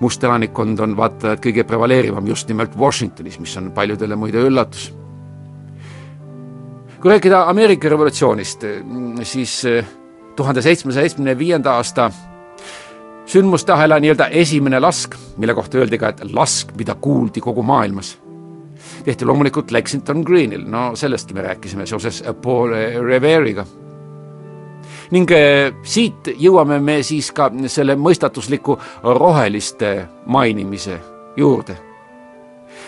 must 0.00 0.24
elanikkond 0.24 0.80
on 0.86 0.96
vaata 0.96 1.34
et 1.34 1.44
kõige 1.44 1.64
prevaleerivam 1.66 2.26
just 2.30 2.48
nimelt 2.48 2.76
Washingtonis, 2.78 3.40
mis 3.42 3.56
on 3.60 3.70
paljudele 3.76 4.16
muide 4.16 4.42
üllatus. 4.46 4.92
kui 7.00 7.10
rääkida 7.10 7.48
Ameerika 7.48 7.88
revolutsioonist, 7.88 8.64
siis 9.22 9.62
tuhande 10.36 10.62
seitsmesaja 10.62 11.02
seitsmekümne 11.02 11.38
viienda 11.38 11.72
aasta 11.72 12.10
sündmuste 13.26 13.72
ahela 13.72 13.98
nii-öelda 14.00 14.26
esimene 14.26 14.80
lask, 14.80 15.14
mille 15.36 15.54
kohta 15.54 15.78
öeldi 15.78 15.98
ka, 15.98 16.08
et 16.08 16.32
lask, 16.32 16.74
mida 16.76 16.94
kuuldi 16.94 17.40
kogu 17.40 17.62
maailmas, 17.62 18.18
tehti 19.04 19.24
loomulikult 19.24 19.70
Lexington 19.70 20.22
Greenil, 20.26 20.66
no 20.68 20.90
sellestki 20.96 21.34
me 21.34 21.42
rääkisime 21.42 21.86
seoses 21.86 22.24
Paul 22.42 22.74
Revere'iga 23.06 23.64
ning 25.14 25.30
eh, 25.34 25.72
siit 25.82 26.30
jõuame 26.38 26.78
me 26.82 27.00
siis 27.06 27.30
ka 27.34 27.50
selle 27.70 27.96
mõistatusliku 27.98 28.76
roheliste 29.02 29.92
mainimise 30.26 30.98
juurde. 31.36 31.76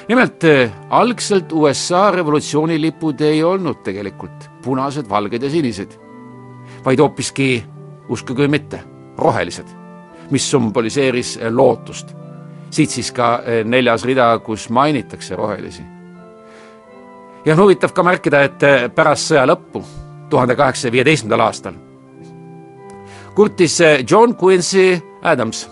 nimelt 0.08 0.44
eh, 0.44 0.70
algselt 0.90 1.52
USA 1.52 2.10
revolutsioonilipud 2.10 3.20
ei 3.20 3.42
olnud 3.42 3.82
tegelikult 3.82 4.50
punased, 4.62 5.08
valged 5.08 5.42
ja 5.42 5.50
sinised, 5.50 5.98
vaid 6.84 7.00
hoopiski, 7.00 7.64
uskuge 8.08 8.44
või 8.44 8.58
mitte, 8.58 8.82
rohelised, 9.18 9.66
mis 10.30 10.50
sümboliseeris 10.50 11.36
eh, 11.36 11.50
lootust. 11.50 12.14
siit 12.70 12.90
siis 12.90 13.12
ka 13.12 13.42
neljas 13.64 14.04
rida, 14.04 14.38
kus 14.38 14.70
mainitakse 14.70 15.36
rohelisi. 15.36 15.82
ja 17.44 17.54
on 17.54 17.60
huvitav 17.60 17.92
ka 17.92 18.02
märkida, 18.02 18.42
et 18.42 18.94
pärast 18.94 19.32
sõja 19.32 19.46
lõppu, 19.46 19.82
tuhande 20.30 20.56
kaheksasaja 20.56 20.92
viieteistkümnendal 20.92 21.46
aastal 21.46 21.91
kurtis 23.34 23.78
John 24.10 24.36
Quincy 24.36 25.02
Adams. 25.22 25.70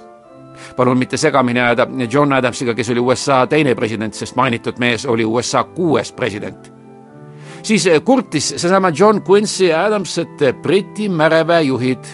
palun 0.76 0.98
mitte 0.98 1.16
segamini 1.16 1.60
ajada 1.60 1.86
John 2.10 2.32
Adamsiga, 2.32 2.74
kes 2.74 2.90
oli 2.90 3.00
USA 3.00 3.46
teine 3.46 3.74
president, 3.74 4.14
sest 4.14 4.36
mainitud 4.36 4.78
mees 4.78 5.06
oli 5.06 5.24
USA 5.24 5.64
kuues 5.64 6.12
president. 6.12 6.72
siis 7.62 7.88
kurtis 8.04 8.54
seesama 8.56 8.88
John 8.88 9.22
Quincy 9.22 9.72
Adams, 9.72 10.18
et 10.18 10.62
Briti 10.62 11.08
mereväe 11.08 11.62
juhid 11.62 12.04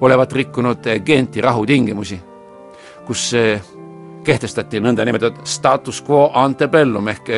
olevat 0.00 0.32
rikkunud 0.32 0.78
Genti 1.04 1.40
rahutingimusi, 1.40 2.20
kus 3.06 3.34
kehtestati 4.24 4.80
nõndanimetatud 4.80 5.44
status 5.46 6.02
quo 6.08 6.30
ante 6.34 6.68
bellum 6.68 7.08
ehk 7.08 7.30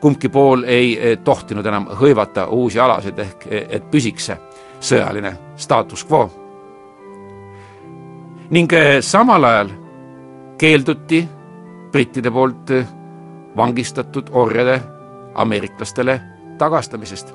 kumbki 0.00 0.28
pool 0.28 0.64
ei 0.64 1.16
tohtinud 1.24 1.66
enam 1.66 1.88
hõivata 2.00 2.46
uusi 2.48 2.80
alasid 2.80 3.18
ehk 3.18 3.46
et 3.50 3.90
püsiks 3.90 4.30
see 4.30 4.38
sõjaline 4.80 5.34
status 5.56 6.06
quo 6.08 6.49
ning 8.50 8.72
eh, 8.72 8.98
samal 9.02 9.44
ajal 9.44 9.68
keelduti 10.58 11.20
brittide 11.92 12.30
poolt 12.30 12.70
eh, 12.70 12.86
vangistatud 13.56 14.30
orjade 14.32 14.80
ameeriklastele 15.34 16.20
tagastamisest. 16.58 17.34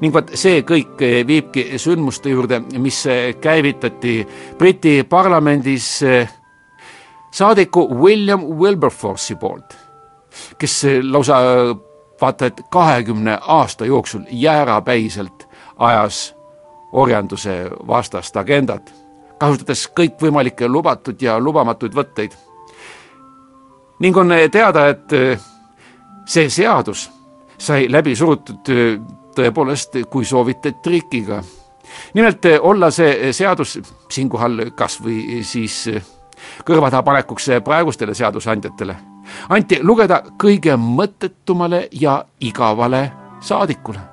ning 0.00 0.14
vot 0.14 0.30
see 0.38 0.62
kõik 0.62 1.02
eh, 1.02 1.26
viibki 1.26 1.64
sündmuste 1.78 2.30
juurde, 2.30 2.60
mis 2.78 3.02
käivitati 3.40 4.20
Briti 4.58 5.02
parlamendis 5.02 5.88
saadiku 7.30 7.88
William 7.90 8.44
Wilberforce'i 8.62 9.36
poolt, 9.36 9.74
kes 10.58 10.84
lausa 11.02 11.42
vaata 12.20 12.46
et 12.46 12.62
kahekümne 12.70 13.38
aasta 13.42 13.86
jooksul 13.86 14.26
jäärapäiselt 14.30 15.48
ajas 15.76 16.37
orjanduse 16.92 17.70
vastast 17.86 18.36
agendat, 18.36 18.92
kasutades 19.38 19.86
kõikvõimalikke 19.96 20.68
lubatud 20.68 21.22
ja 21.22 21.38
lubamatuid 21.38 21.94
võtteid. 21.94 22.32
ning 24.00 24.16
on 24.16 24.32
teada, 24.50 24.88
et 24.88 25.12
äh, 25.12 25.40
see 26.26 26.50
seadus 26.50 27.10
sai 27.58 27.88
läbi 27.90 28.16
surutud 28.16 28.68
äh, 28.70 29.00
tõepoolest, 29.34 29.96
kui 30.10 30.24
soovite, 30.24 30.72
trikiga. 30.82 31.42
nimelt 32.14 32.44
äh, 32.44 32.58
olla 32.60 32.90
see 32.90 33.32
seadus 33.32 33.78
siinkohal 34.08 34.70
kas 34.74 35.00
või 35.00 35.42
siis 35.44 35.88
kõrva 36.64 36.90
taha 36.90 37.02
panekuks 37.02 37.50
praegustele 37.64 38.14
seadusandjatele, 38.14 38.96
anti 39.48 39.82
lugeda 39.82 40.22
kõige 40.38 40.76
mõttetumale 40.76 41.88
ja 41.92 42.24
igavale 42.40 43.10
saadikule 43.40 44.07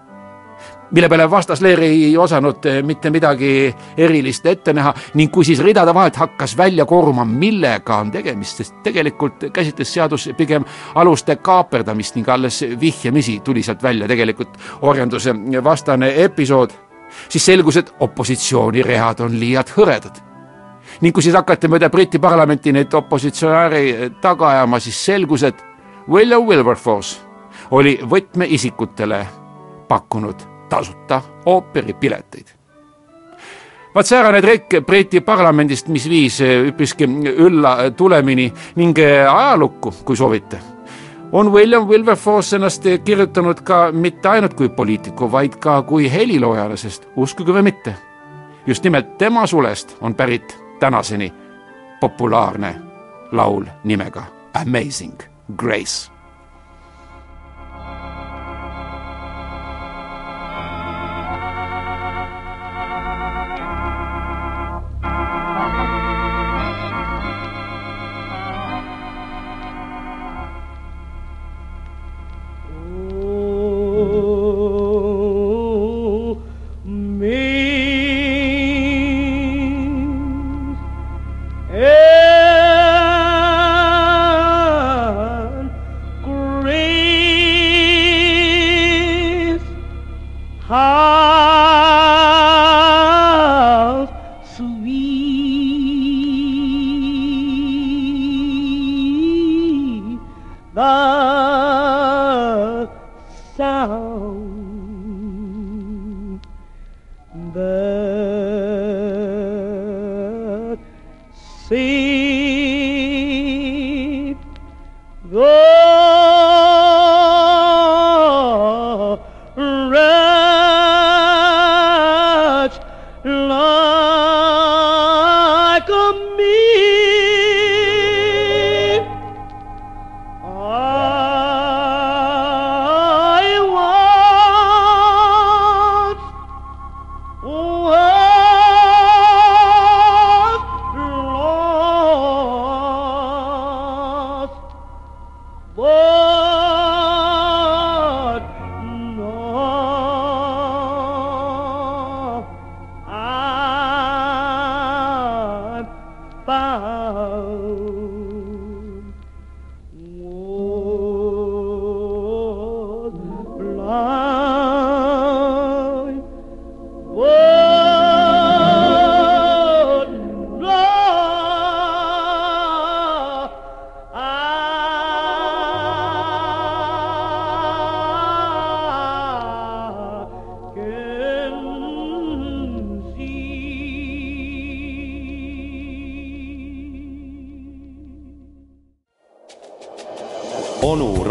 mille 0.92 1.10
peale 1.10 1.32
vastasleer 1.32 1.82
ei 1.84 2.18
osanud 2.18 2.66
eh, 2.66 2.84
mitte 2.84 3.10
midagi 3.10 3.76
erilist 3.98 4.46
ette 4.46 4.74
näha. 4.74 4.94
Ning 5.14 5.32
kui 5.32 5.46
siis 5.46 5.60
ridade 5.64 5.94
vahelt 5.94 6.16
hakkas 6.16 6.58
välja 6.58 6.86
koruma, 6.86 7.26
millega 7.26 7.98
on 7.98 8.12
tegemist, 8.12 8.62
sest 8.62 8.76
tegelikult 8.84 9.48
käsitles 9.54 9.94
seadus 9.94 10.30
pigem 10.38 10.66
aluste 10.96 11.36
kaaperdamist 11.36 12.16
ning 12.16 12.30
alles 12.30 12.62
vihjamisi 12.80 13.40
tuli 13.44 13.64
sealt 13.64 13.84
välja 13.84 14.08
tegelikult 14.08 14.58
orjanduse 14.82 15.34
vastane 15.64 16.14
episood, 16.24 16.72
siis 17.30 17.46
selgus, 17.46 17.78
et 17.78 17.94
opositsiooniread 18.00 19.26
on 19.26 19.40
liialt 19.40 19.74
hõredad. 19.78 20.22
Ning 21.02 21.14
kui 21.16 21.24
siis 21.26 21.36
hakati 21.36 21.68
mööda 21.68 21.90
Briti 21.90 22.20
parlamenti 22.22 22.72
neid 22.72 22.94
opositsionääre 22.94 24.12
taga 24.22 24.52
ajama, 24.54 24.80
siis 24.80 25.06
selgus, 25.06 25.44
et 25.44 25.64
William 26.08 26.46
Wilberforce 26.46 27.18
oli 27.72 27.98
võtmeisikutele 28.06 29.26
pakkunud 29.90 30.55
tasuta 30.70 31.22
ooperipileteid. 31.46 32.46
vaat 33.96 34.06
säärane 34.06 34.42
trekk 34.42 34.74
Briti 34.86 35.22
parlamendist, 35.22 35.88
mis 35.88 36.10
viis 36.10 36.42
üpriski 36.42 37.08
ülla 37.38 37.92
tulemini 37.92 38.54
ning 38.76 38.98
ajalukku, 39.32 39.94
kui 40.06 40.16
soovite, 40.16 40.60
on 41.32 41.52
William 41.52 41.88
Wilberforce 41.88 42.56
ennast 42.56 42.84
kirjutanud 43.04 43.62
ka 43.64 43.92
mitte 43.92 44.30
ainult 44.30 44.54
kui 44.54 44.70
poliitiku, 44.70 45.32
vaid 45.32 45.56
ka 45.56 45.82
kui 45.82 46.12
heliloojale, 46.12 46.78
sest 46.78 47.08
uskuge 47.16 47.54
või 47.54 47.64
mitte, 47.72 47.96
just 48.68 48.84
nimelt 48.84 49.18
tema 49.18 49.48
sulest 49.48 49.98
on 50.02 50.16
pärit 50.16 50.58
tänaseni 50.80 51.34
populaarne 52.00 52.76
laul 53.32 53.66
nimega 53.84 54.24
Amazing 54.54 55.24
Grace 55.56 56.15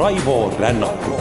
Raivo 0.04 0.52
Rännakut 0.58 1.20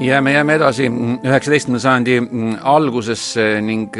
ja 0.00 0.22
me 0.22 0.32
jääme 0.32 0.54
edasi. 0.54 0.86
Üheksateistkümnenda 1.24 1.80
sajandi 1.82 2.22
algusesse 2.62 3.60
ning 3.60 3.90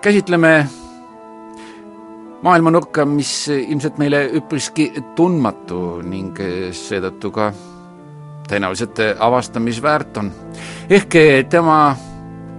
käsitleme 0.00 0.66
maailmanurka, 2.42 3.04
mis 3.04 3.48
ilmselt 3.48 3.98
meile 3.98 4.24
üpriski 4.40 4.90
tundmatu 5.16 6.00
ning 6.02 6.38
seetõttu 6.72 7.30
ka 7.34 7.50
tõenäoliselt 8.48 9.02
avastamisväärt 9.18 10.16
on. 10.16 10.32
ehk 10.90 11.14
tema 11.50 11.96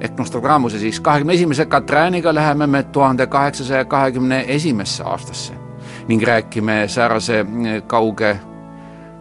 ehk 0.01 0.17
Nostradamuse 0.17 0.79
siis 0.79 0.99
kahekümne 0.99 1.33
esimese 1.33 1.65
Katrääniga 1.65 2.33
läheme 2.33 2.67
me 2.67 2.83
tuhande 2.83 3.27
kaheksasaja 3.27 3.85
kahekümne 3.85 4.45
esimesse 4.47 5.03
aastasse 5.03 5.53
ning 6.07 6.23
räägime 6.23 6.87
säärase 6.87 7.45
kauge 7.87 8.39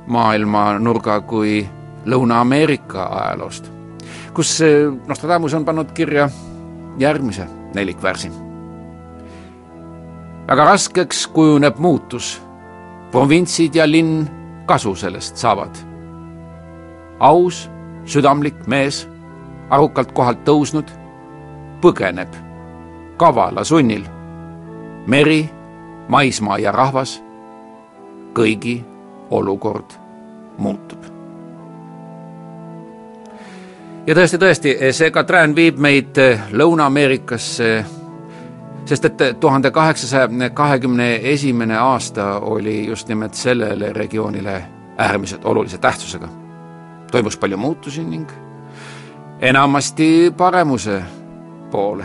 maailmanurga 0.06 1.20
kui 1.20 1.68
Lõuna-Ameerika 2.06 3.04
ajaloost, 3.12 3.68
kus 4.34 4.58
Nostradamus 5.06 5.54
on 5.54 5.64
pannud 5.64 5.92
kirja 5.92 6.30
järgmise 6.98 7.46
nelikvärsi. 7.74 8.49
Väga 10.50 10.64
raskeks 10.64 11.26
kujuneb 11.26 11.78
muutus, 11.78 12.42
provintsid 13.10 13.74
ja 13.74 13.86
linn 13.86 14.26
kasu 14.66 14.94
sellest 14.94 15.36
saavad. 15.36 15.70
aus, 17.18 17.70
südamlik 18.04 18.66
mees, 18.66 19.08
arukalt 19.70 20.12
kohalt 20.12 20.44
tõusnud, 20.44 20.90
põgeneb 21.80 22.34
kavala 23.16 23.64
sunnil. 23.64 24.04
meri, 25.06 25.50
maismaa 26.08 26.58
ja 26.58 26.72
rahvas, 26.72 27.22
kõigi 28.34 28.84
olukord 29.30 29.94
muutub 30.58 31.04
ja 34.06 34.14
tõesti, 34.14 34.38
tõesti, 34.38 34.92
see 34.92 35.10
Katrin 35.10 35.54
viib 35.56 35.78
meid 35.78 36.18
Lõuna-Ameerikasse, 36.52 37.99
sest 38.90 39.04
et 39.04 39.40
tuhande 39.40 39.70
kaheksasaja 39.70 40.50
kahekümne 40.54 41.20
esimene 41.22 41.76
aasta 41.78 42.40
oli 42.40 42.86
just 42.86 43.08
nimelt 43.08 43.34
sellele 43.34 43.92
regioonile 43.92 44.64
äärmiselt 44.98 45.44
olulise 45.44 45.78
tähtsusega. 45.78 46.28
toimus 47.12 47.36
palju 47.36 47.56
muutusi 47.56 48.04
ning 48.04 48.30
enamasti 49.40 50.34
paremuse 50.36 51.02
poole. 51.70 52.04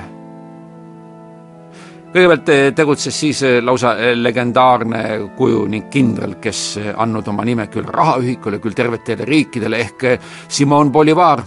kõigepealt 2.14 2.50
eh, 2.50 2.72
tegutses 2.76 3.20
siis 3.20 3.44
eh, 3.44 3.64
lausa 3.64 3.96
legendaarne 4.14 5.04
kuju 5.38 5.66
ning 5.66 5.90
kindral, 5.90 6.38
kes 6.42 6.80
andnud 6.98 7.28
oma 7.28 7.44
nime 7.46 7.68
küll 7.68 7.90
rahaühikule, 7.90 8.60
küll 8.60 8.78
tervetele 8.78 9.26
riikidele 9.26 9.78
ehk 9.78 10.06
Simon 10.48 10.92
Bolivar 10.92 11.42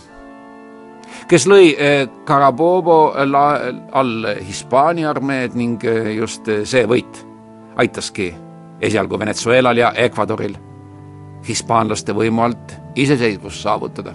kes 1.26 1.46
lõi 1.48 1.72
eh, 1.74 2.07
Carabobo 2.26 3.14
all 3.92 4.28
Hispaania 4.46 5.11
armeed 5.11 5.57
ning 5.59 5.85
eh, 5.85 6.14
just 6.16 6.48
eh, 6.48 6.64
see 6.68 6.87
võit 6.87 7.24
aitaski 7.78 8.31
esialgu 8.81 9.18
Venezuelal 9.18 9.76
ja 9.76 9.92
Ecuadoril 9.96 10.57
hispaanlaste 11.48 12.14
võimu 12.14 12.42
alt 12.44 12.74
iseseisvust 12.98 13.62
saavutada. 13.62 14.14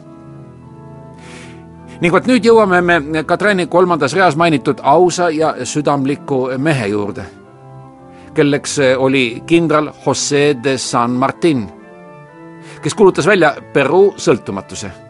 ning 2.02 2.12
vot 2.14 2.28
nüüd 2.28 2.46
jõuame 2.46 2.82
me 2.82 3.24
Katrani 3.24 3.68
kolmandas 3.68 4.14
reas 4.14 4.36
mainitud 4.36 4.80
ausa 4.84 5.30
ja 5.30 5.54
südamliku 5.64 6.50
mehe 6.58 6.88
juurde, 6.88 7.24
kelleks 8.34 8.80
oli 8.98 9.44
kindral 9.46 9.92
Jose 10.06 10.56
de 10.64 10.78
San 10.78 11.12
Martin, 11.12 11.68
kes 12.82 12.94
kuulutas 12.94 13.28
välja 13.28 13.56
Peruu 13.74 14.14
sõltumatuse 14.18 15.03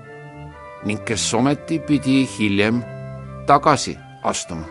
ning 0.85 1.03
kes 1.05 1.33
ometi 1.33 1.79
pidi 1.79 2.29
hiljem 2.39 2.83
tagasi 3.45 3.97
astuma. 4.23 4.65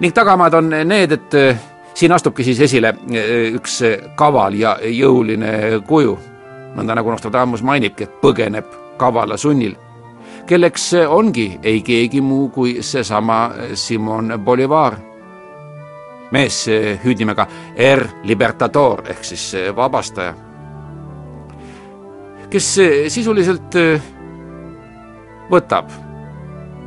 ning 0.00 0.14
tagamaad 0.14 0.54
on 0.54 0.70
need, 0.84 1.12
et 1.12 1.34
eh, 1.34 1.58
siin 1.94 2.12
astubki 2.12 2.44
siis 2.44 2.60
esile 2.60 2.94
eh, 3.10 3.54
üks 3.54 3.80
kaval 4.16 4.54
ja 4.54 4.76
jõuline 4.82 5.82
kuju, 5.86 6.18
nõnda 6.76 6.94
nagu 6.94 7.10
Nostradamus 7.10 7.62
mainibki, 7.62 8.04
et 8.04 8.20
põgeneb 8.22 8.70
kavala 8.98 9.36
sunnil, 9.36 9.74
kelleks 10.46 10.92
ongi 11.08 11.58
ei 11.62 11.82
keegi 11.82 12.20
muu 12.20 12.48
kui 12.54 12.78
seesama 12.82 13.50
Simon 13.74 14.38
Bolivar. 14.44 14.96
Mees 16.30 16.66
hüüdnimega 17.04 17.46
R 17.80 18.02
Libertador 18.28 19.00
ehk 19.08 19.24
siis 19.24 19.54
vabastaja 19.76 20.47
kes 22.50 22.68
sisuliselt 23.12 23.76
äh, 23.76 24.04
võtab 25.50 25.90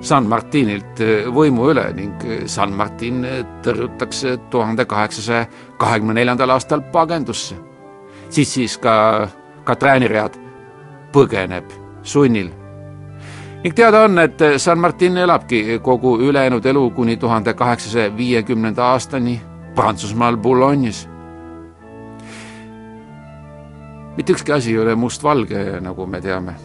San 0.01 0.29
Martinilt 0.29 1.01
äh, 1.01 1.27
võimu 1.33 1.69
üle 1.71 1.85
ning 1.97 2.23
San 2.49 2.73
Martin 2.77 3.25
tõrjutakse 3.65 4.37
tuhande 4.53 4.85
kaheksasaja 4.85 5.45
kahekümne 5.81 6.17
neljandal 6.17 6.57
aastal 6.57 6.81
pagendusse. 6.93 7.55
siis 8.29 8.53
siis 8.53 8.77
ka 8.77 9.27
Katrääni 9.63 10.07
read 10.07 10.37
põgeneb 11.13 11.69
sunnil. 12.03 12.49
ning 13.63 13.75
teada 13.75 14.03
on, 14.03 14.19
et 14.19 14.39
San 14.57 14.79
Martin 14.79 15.17
elabki 15.17 15.79
kogu 15.83 16.17
ülejäänud 16.19 16.65
elu 16.65 16.89
kuni 16.89 17.17
tuhande 17.17 17.53
kaheksasaja 17.53 18.17
viiekümnenda 18.17 18.83
aastani 18.83 19.41
Prantsusmaal 19.75 20.37
Boulogne'is 20.37 21.07
mitte 24.17 24.33
ükski 24.33 24.53
asi 24.53 24.71
ei 24.71 24.79
ole 24.79 24.95
mustvalge, 24.95 25.79
nagu 25.81 26.05
me 26.05 26.21
teame. 26.21 26.55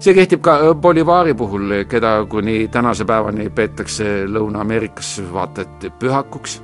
see 0.00 0.14
kehtib 0.14 0.40
ka 0.40 0.74
Bolivari 0.74 1.34
puhul, 1.34 1.84
keda 1.88 2.24
kuni 2.28 2.68
tänase 2.68 3.04
päevani 3.04 3.50
peetakse 3.50 4.24
Lõuna-Ameerikas 4.26 5.20
vaata 5.32 5.62
et 5.62 5.92
pühakuks. 5.98 6.62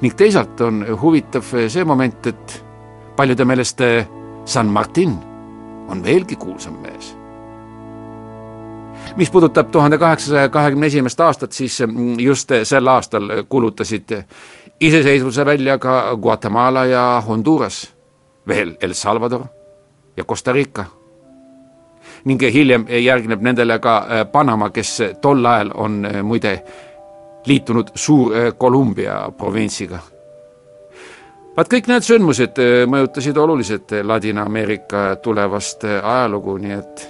ning 0.00 0.14
teisalt 0.14 0.60
on 0.60 0.84
huvitav 1.02 1.42
see 1.68 1.84
moment, 1.84 2.26
et 2.26 2.64
paljude 3.16 3.44
meelest 3.44 3.80
San 4.44 4.66
Martin 4.66 5.18
on 5.88 6.04
veelgi 6.04 6.36
kuulsam 6.36 6.74
mees 6.82 7.16
mis 9.16 9.30
puudutab 9.30 9.70
tuhande 9.70 9.98
kaheksasaja 9.98 10.48
kahekümne 10.48 10.86
esimest 10.86 11.20
aastat, 11.20 11.52
siis 11.52 11.78
just 12.18 12.50
sel 12.62 12.86
aastal 12.86 13.28
kuulutasid 13.48 14.22
iseseisvuse 14.80 15.46
välja 15.46 15.78
ka 15.78 16.16
Guatemala 16.16 16.84
ja 16.84 17.22
Honduras 17.28 17.95
veel 18.48 18.76
El 18.80 18.94
Salvador 18.94 19.46
ja 20.16 20.24
Costa 20.24 20.52
Rica. 20.52 20.84
ning 22.24 22.42
hiljem 22.42 22.86
järgneb 22.88 23.42
nendele 23.42 23.78
ka 23.78 23.96
äh, 23.98 24.24
Panama, 24.32 24.70
kes 24.70 25.02
tol 25.22 25.44
ajal 25.46 25.70
on 25.74 26.04
äh, 26.04 26.22
muide 26.22 26.62
liitunud 27.46 27.90
Suur-Kolumbia 27.94 29.26
äh, 29.26 29.32
provintsiga. 29.36 29.98
vaat 31.56 31.70
kõik 31.72 31.86
need 31.88 32.02
sündmused 32.02 32.58
mõjutasid 32.86 33.38
oluliselt 33.38 33.92
Ladina-Ameerika 34.02 35.16
tulevast 35.22 35.84
ajalugu, 35.84 36.56
nii 36.58 36.72
et 36.72 37.06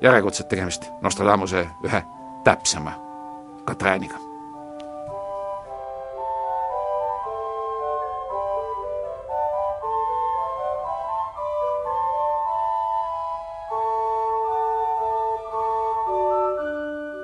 järjekordselt 0.00 0.48
tegemist 0.48 0.88
Nostradamuse 1.02 1.66
ühe 1.84 2.02
täpsema 2.44 2.94
Katrääniga. 3.64 4.27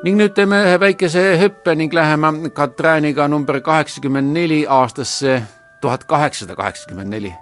Ning 0.04 0.18
nüüd 0.20 0.34
teeme 0.36 0.58
ühe 0.66 0.76
väikese 0.80 1.22
hüppe 1.40 1.72
ning 1.80 1.92
läheme 1.96 2.50
Katrääniga 2.52 3.24
number 3.28 3.60
kaheksakümmend 3.64 4.34
neli 4.36 4.66
aastasse 4.68 5.42
tuhat 5.80 6.04
kaheksasada 6.04 6.56
kaheksakümmend 6.56 7.10
neli. 7.10 7.34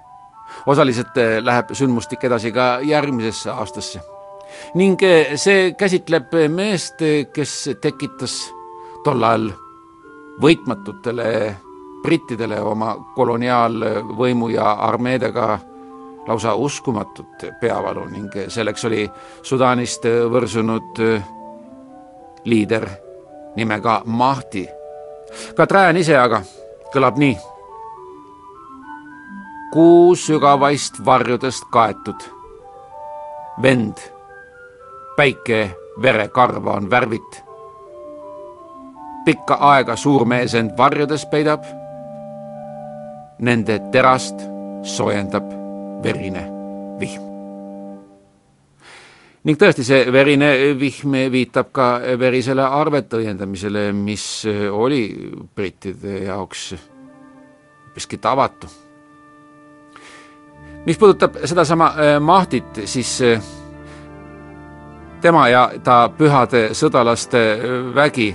osaliselt 0.67 1.17
eh, 1.17 1.43
läheb 1.43 1.73
sündmustik 1.73 2.25
edasi 2.25 2.53
ka 2.53 2.79
järgmisesse 2.83 3.51
aastasse. 3.51 4.01
ning 4.75 5.03
eh, 5.03 5.35
see 5.37 5.75
käsitleb 5.75 6.31
meest, 6.49 7.03
kes 7.35 7.71
tekitas 7.81 8.39
tol 9.05 9.23
ajal 9.23 9.51
võitmatutele 10.43 11.57
brittidele 12.03 12.61
oma 12.61 12.95
koloniaalvõimu 13.17 14.49
ja 14.55 14.73
armeedega 14.87 15.59
lausa 16.29 16.55
uskumatut 16.55 17.51
peavalu 17.61 18.07
ning 18.07 18.43
selleks 18.49 18.85
oli 18.85 19.11
Sudaanist 19.43 20.07
võrsunud 20.31 20.99
liider 22.45 22.89
nimega 23.57 24.03
Mahti. 24.05 24.69
Katrään 25.55 25.97
ise 25.97 26.19
aga 26.19 26.43
kõlab 26.95 27.17
nii. 27.19 27.39
kuu 29.73 30.15
sügavaist 30.15 31.05
varjudest 31.05 31.65
kaetud. 31.73 32.21
vend, 33.63 33.97
päike 35.17 35.71
verekarva 36.03 36.73
on 36.73 36.91
värvit. 36.91 37.45
pikka 39.25 39.55
aega 39.61 39.97
suurmees 39.97 40.55
end 40.55 40.77
varjudes 40.77 41.27
peidab. 41.27 41.65
Nende 43.39 43.79
terast 43.79 44.43
soojendab 44.83 45.45
verine 46.03 46.51
vihm 47.01 47.32
ning 49.45 49.59
tõesti, 49.59 49.85
see 49.85 50.07
verine 50.13 50.53
vihm 50.79 51.17
viitab 51.33 51.73
ka 51.75 51.89
verisele 52.19 52.63
arvete 52.63 53.19
õiendamisele, 53.19 53.91
mis 53.93 54.47
oli 54.71 55.03
brittide 55.57 56.25
jaoks 56.29 56.73
üpriski 57.93 58.19
tavatu. 58.19 58.67
mis 60.87 60.99
puudutab 60.99 61.37
sedasama 61.45 61.87
äh, 61.87 62.21
Mahtit, 62.21 62.81
siis 62.85 63.21
äh, 63.23 63.43
tema 65.21 65.49
ja 65.49 65.71
ta 65.85 66.09
pühade 66.09 66.75
sõdalaste 66.75 67.39
äh, 67.39 67.95
vägi 67.95 68.35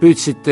püüdsid 0.00 0.48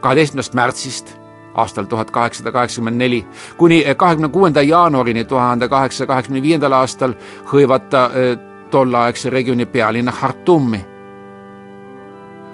kaheteistkümnendast 0.00 0.54
märtsist 0.54 1.15
aastal 1.56 1.84
tuhat 1.84 2.10
kaheksasada 2.10 2.52
kaheksakümmend 2.52 3.00
neli 3.00 3.26
kuni 3.56 3.84
kahekümne 3.96 4.28
kuuenda 4.28 4.62
jaanuarini 4.62 5.24
tuhande 5.24 5.68
kaheksasaja 5.68 6.06
kaheksakümne 6.06 6.42
viiendal 6.42 6.72
aastal 6.72 7.14
hõivata 7.52 8.10
tolleaegse 8.70 9.30
regiooni 9.30 9.66
pealinna 9.66 10.12
Khartoumi. 10.12 10.86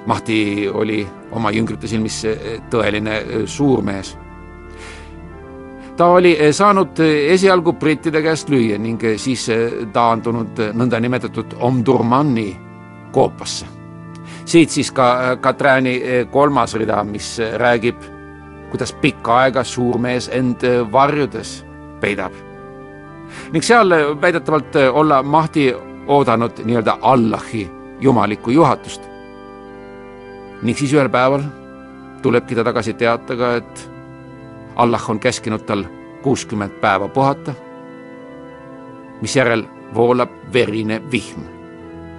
Mahti 0.07 0.69
oli 0.73 1.07
oma 1.31 1.51
jüngrite 1.51 1.87
silmis 1.87 2.23
tõeline 2.71 3.47
suurmees. 3.47 4.19
ta 5.97 6.07
oli 6.07 6.39
saanud 6.53 6.99
esialgu 7.29 7.73
brittide 7.73 8.23
käest 8.23 8.49
lüüa 8.49 8.79
ning 8.79 9.03
siis 9.17 9.47
taandunud 9.93 10.59
nõndanimetatud 10.73 11.55
Omdurmani 11.61 12.57
koopasse. 13.13 13.67
siit 14.45 14.71
siis 14.71 14.91
ka 14.93 15.37
Katrääni 15.41 16.03
kolmas 16.31 16.75
rida, 16.75 17.05
mis 17.05 17.39
räägib, 17.57 17.97
kuidas 18.73 18.93
pikka 19.05 19.37
aega 19.45 19.65
suurmees 19.65 20.31
end 20.33 20.65
varjudes 20.93 21.61
peidab 22.01 22.33
ning 23.53 23.65
seal 23.65 23.93
väidetavalt 24.21 24.77
olla 24.93 25.23
Mahti 25.23 25.71
oodanud 26.07 26.65
nii-öelda 26.65 26.99
Allahi 27.01 27.71
jumalikku 28.01 28.51
juhatust. 28.51 29.03
ning 30.63 30.79
siis 30.79 30.93
ühel 30.93 31.09
päeval 31.09 31.43
tulebki 32.23 32.55
ta 32.55 32.65
tagasi 32.65 32.95
teatega, 32.95 33.55
et 33.57 33.91
Allah 34.77 35.11
on 35.11 35.21
käskinud 35.21 35.67
tal 35.67 35.85
kuuskümmend 36.23 36.73
päeva 36.81 37.09
puhata, 37.09 37.55
misjärel 39.21 39.65
voolab 39.95 40.31
verine 40.53 41.03
vihm. 41.11 41.41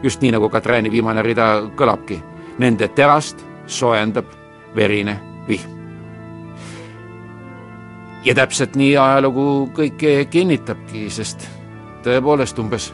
just 0.04 0.22
nii, 0.22 0.32
nagu 0.32 0.50
Katrääni 0.50 0.92
viimane 0.92 1.22
rida 1.22 1.62
kõlabki, 1.76 2.20
nende 2.58 2.88
terast 2.88 3.46
soojendab 3.68 4.26
verine 4.76 5.20
vihm. 5.48 5.73
Ja 8.26 8.36
täpselt 8.36 8.76
nii 8.80 8.98
ajalugu 8.98 9.70
kõike 9.76 10.26
kinnitabki, 10.32 11.10
sest 11.12 11.48
tõepoolest 12.04 12.60
umbes 12.60 12.92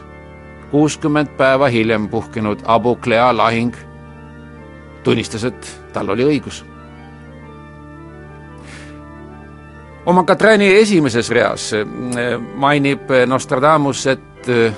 kuuskümmend 0.70 1.34
päeva 1.38 1.68
hiljem 1.70 2.08
puhkenud 2.08 2.62
Abu 2.66 2.96
Klea 2.96 3.30
lahing 3.36 3.74
tunnistas, 5.02 5.44
et 5.44 5.70
tal 5.92 6.10
oli 6.10 6.24
õigus. 6.24 6.64
oma 10.06 10.24
Katrääni 10.24 10.66
esimeses 10.74 11.30
reas 11.30 11.72
eh, 11.72 11.86
mainib 12.54 13.10
Nostradamus, 13.26 14.06
et 14.06 14.48
eh, 14.48 14.72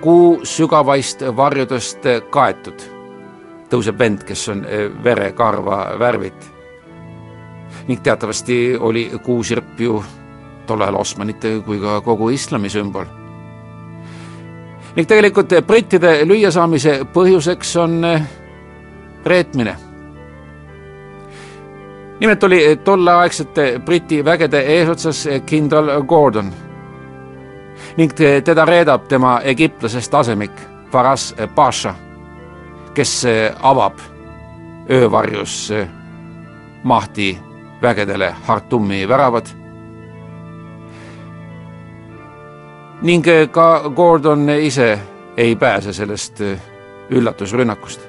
kuu 0.00 0.40
sügavaist 0.44 1.24
varjudest 1.36 2.06
kaetud 2.30 2.94
tõuseb 3.74 3.98
vend, 3.98 4.24
kes 4.26 4.48
on 4.52 4.64
eh, 4.68 4.88
verekarva 5.04 5.98
värvit. 5.98 6.53
Ning 7.88 8.00
teatavasti 8.02 8.76
oli 8.80 9.10
kuusirp 9.22 9.80
ju 9.80 10.04
tol 10.66 10.80
ajal 10.80 10.96
Osmanite 11.00 11.60
kui 11.66 11.80
ka 11.80 12.00
kogu 12.00 12.30
islami 12.30 12.70
sümbol 12.72 13.04
ning 14.96 15.08
tegelikult 15.08 15.52
brittide 15.66 16.20
lüüasaamise 16.26 17.00
põhjuseks 17.14 17.76
on 17.82 18.04
eh, 18.04 18.22
reetmine. 19.26 19.76
nimelt 22.20 22.44
oli 22.44 22.80
tolleaegsete 22.84 23.80
Briti 23.84 24.24
vägede 24.24 24.60
eesotsas 24.60 25.28
kindral 25.46 26.02
Gordon 26.02 26.52
ning 27.96 28.12
teda 28.44 28.64
reedab 28.64 29.08
tema 29.08 29.40
egiptlasest 29.44 30.14
asemik 30.14 30.52
Faras 30.92 31.34
Pasha, 31.54 31.94
kes 32.94 33.26
avab 33.60 33.98
öövarjus 34.90 35.72
Mahti 36.82 37.38
vägedele 37.84 38.34
Hartumi 38.46 39.08
väravad. 39.08 39.46
Ning 43.02 43.26
eh, 43.28 43.48
ka 43.50 43.90
Gordon 43.96 44.48
ise 44.50 44.98
ei 45.36 45.56
pääse 45.56 45.92
sellest 45.92 46.40
eh, 46.40 46.60
üllatusrünnakust. 47.10 48.00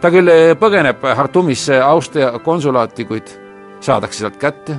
ta 0.00 0.10
küll 0.10 0.28
eh, 0.28 0.54
põgeneb 0.56 1.04
Hartumisse 1.16 1.80
Austria 1.80 2.32
konsulaati, 2.38 3.04
kuid 3.04 3.28
saadakse 3.80 4.24
sealt 4.24 4.36
kätte, 4.36 4.76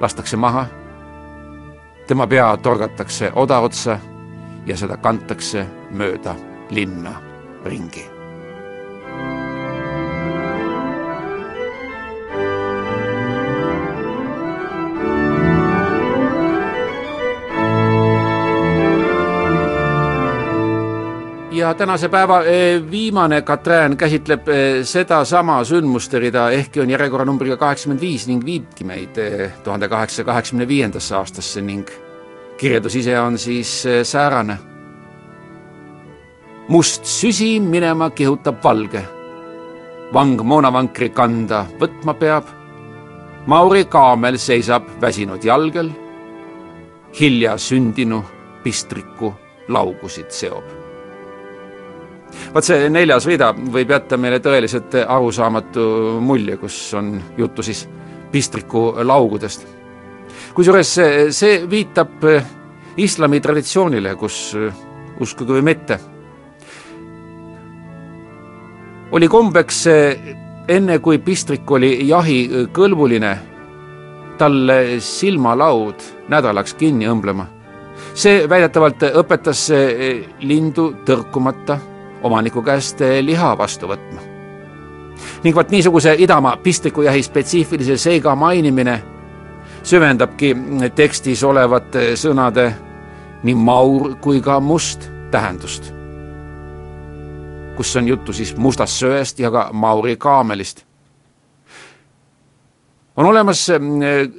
lastakse 0.00 0.36
maha, 0.36 0.66
tema 2.06 2.26
pea 2.26 2.56
torgatakse 2.56 3.32
oda 3.34 3.58
otsa 3.58 3.98
ja 4.66 4.76
seda 4.76 4.96
kantakse 4.96 5.66
mööda 5.90 6.36
linna 6.70 7.16
ringi 7.64 8.15
ja 21.56 21.74
tänase 21.74 22.08
päeva 22.08 22.42
eh, 22.42 22.90
viimane 22.90 23.42
Katrään 23.42 23.96
käsitleb 23.96 24.48
eh, 24.48 24.84
sedasama 24.84 25.64
sündmuste 25.64 26.18
rida, 26.18 26.50
ehkki 26.50 26.80
on 26.80 26.90
järjekorranumbriga 26.90 27.56
kaheksakümmend 27.56 28.00
viis 28.00 28.26
ning 28.28 28.44
viibki 28.44 28.84
meid 28.84 29.16
eh, 29.16 29.52
tuhande 29.64 29.88
kaheksasaja 29.88 30.26
kaheksakümne 30.26 30.68
viiendasse 30.68 31.16
aastasse 31.16 31.60
ning 31.60 31.88
kirjeldus 32.60 32.96
ise 32.96 33.20
on 33.20 33.38
siis 33.38 33.84
säärane. 34.02 34.58
must 36.68 37.04
süsi 37.04 37.60
minema 37.60 38.10
kihutab 38.10 38.64
valge. 38.64 39.02
vang 40.12 40.42
moonavankri 40.42 41.10
kanda 41.10 41.66
võtma 41.80 42.14
peab. 42.14 42.44
Mauri 43.46 43.84
kaamel 43.84 44.38
seisab 44.38 44.82
väsinud 45.00 45.44
jalgel. 45.44 45.90
hilja 47.20 47.58
sündinu 47.58 48.24
pistriku 48.62 49.34
laugusid 49.68 50.30
seob 50.30 50.85
vot 52.54 52.64
see 52.64 52.88
neljas 52.92 53.26
rida 53.26 53.52
võib 53.54 53.90
jätta 53.90 54.18
meile 54.20 54.40
tõeliselt 54.44 54.94
arusaamatu 55.06 55.86
mulje, 56.20 56.56
kus 56.60 56.78
on 56.94 57.14
juttu 57.38 57.62
siis 57.62 57.86
pistriku 58.32 58.94
laugudest. 59.02 59.66
kusjuures 60.54 60.98
see, 61.30 61.62
viitab 61.70 62.24
islami 62.96 63.40
traditsioonile, 63.40 64.14
kus 64.16 64.56
uskuge 65.20 65.52
või 65.52 65.64
mitte, 65.64 65.98
oli 69.12 69.28
kombeks 69.28 69.84
enne, 70.68 70.98
kui 70.98 71.18
pistrik 71.18 71.70
oli 71.70 72.08
jahikõlbuline, 72.08 73.36
talle 74.38 74.78
silmalaud 75.00 76.02
nädalaks 76.28 76.74
kinni 76.74 77.08
õmblema. 77.08 77.46
see 78.14 78.48
väidetavalt 78.48 79.02
õpetas 79.14 79.70
lindu 80.40 80.94
tõrkumata 81.04 81.78
omaniku 82.22 82.62
käest 82.62 83.00
eh, 83.00 83.24
liha 83.24 83.58
vastu 83.58 83.88
võtma. 83.88 84.20
ning 85.44 85.56
vot 85.56 85.70
niisuguse 85.70 86.14
idamaa 86.18 86.56
pistikujahi 86.56 87.22
spetsiifilise 87.22 87.96
seiga 87.96 88.34
mainimine 88.34 89.02
süvendabki 89.82 90.54
tekstis 90.94 91.44
olevate 91.44 92.12
sõnade 92.16 92.72
nii 93.42 93.54
maur 93.54 94.16
kui 94.20 94.40
ka 94.40 94.60
must 94.60 95.08
tähendust, 95.30 95.92
kus 97.76 97.96
on 97.96 98.08
juttu 98.08 98.32
siis 98.32 98.56
mustast 98.56 98.98
söest 98.98 99.38
ja 99.38 99.50
ka 99.50 99.70
Mauri 99.72 100.16
kaamelist. 100.16 100.84
On 103.16 103.26
olemas, 103.26 103.68
eh, 103.70 103.80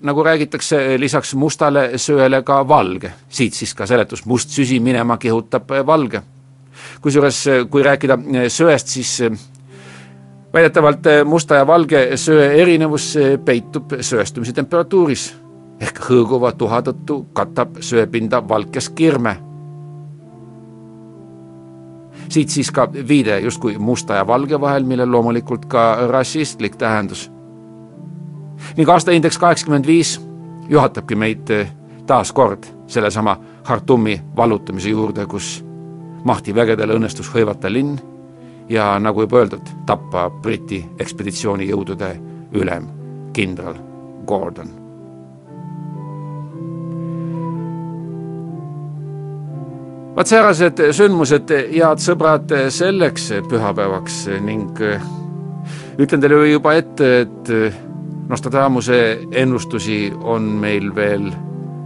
nagu 0.03 0.23
räägitakse, 0.23 0.99
lisaks 0.99 1.33
mustale 1.35 1.97
söele 1.97 2.43
ka 2.43 2.67
valge, 2.67 3.13
siit 3.29 3.53
siis 3.53 3.73
ka 3.73 3.85
seletus, 3.85 4.25
must 4.25 4.49
süsi 4.49 4.79
minema 4.79 5.17
kihutab 5.17 5.71
valge 5.85 6.21
kusjuures 7.01 7.43
kui 7.69 7.83
rääkida 7.83 8.17
söest, 8.47 8.87
siis 8.87 9.23
väidetavalt 10.53 11.09
musta 11.25 11.55
ja 11.55 11.67
valge 11.67 12.17
söe 12.17 12.61
erinevus 12.61 13.17
peitub 13.45 13.93
sööstumise 14.01 14.53
temperatuuris 14.53 15.35
ehk 15.81 15.99
hõõguva 16.09 16.51
tuha 16.57 16.81
tõttu 16.81 17.19
katab 17.33 17.81
söepinda 17.81 18.41
valkes 18.49 18.89
kirme. 18.89 19.37
siit 22.29 22.49
siis 22.49 22.71
ka 22.71 22.89
viide 23.07 23.39
justkui 23.39 23.77
musta 23.79 24.13
ja 24.13 24.27
valge 24.27 24.59
vahel, 24.61 24.83
millel 24.83 25.11
loomulikult 25.11 25.65
ka 25.65 26.07
rassistlik 26.09 26.75
tähendus. 26.75 27.31
ning 28.77 28.89
aastaindeks 28.89 29.37
kaheksakümmend 29.37 29.87
viis 29.87 30.21
juhatabki 30.69 31.15
meid 31.15 31.47
taas 32.07 32.31
kord 32.31 32.65
sellesama 32.87 33.37
Khartoumi 33.63 34.21
vallutamise 34.35 34.89
juurde, 34.89 35.25
kus 35.25 35.66
Mahti 36.23 36.55
vägedel 36.55 36.95
õnnestus 36.97 37.29
hõivata 37.33 37.69
linn 37.71 37.97
ja 38.69 38.95
nagu 38.99 39.21
juba 39.23 39.43
öeldud, 39.43 39.69
tappa 39.85 40.29
Briti 40.29 40.81
ekspeditsioonijõudude 40.99 42.11
ülem 42.57 42.89
kindral 43.33 43.79
Gordon. 44.25 44.87
vaat 50.17 50.31
säärased 50.31 50.79
sündmused, 50.97 51.51
head 51.69 51.99
sõbrad, 52.01 52.49
selleks 52.73 53.27
pühapäevaks 53.51 54.23
ning 54.41 54.79
ütlen 56.01 56.23
teile 56.23 56.39
juba 56.49 56.73
ette, 56.73 57.09
et 57.21 57.51
Nostradamuse 58.27 58.97
ennustusi 59.31 60.09
on 60.19 60.49
meil 60.59 60.89
veel 60.95 61.29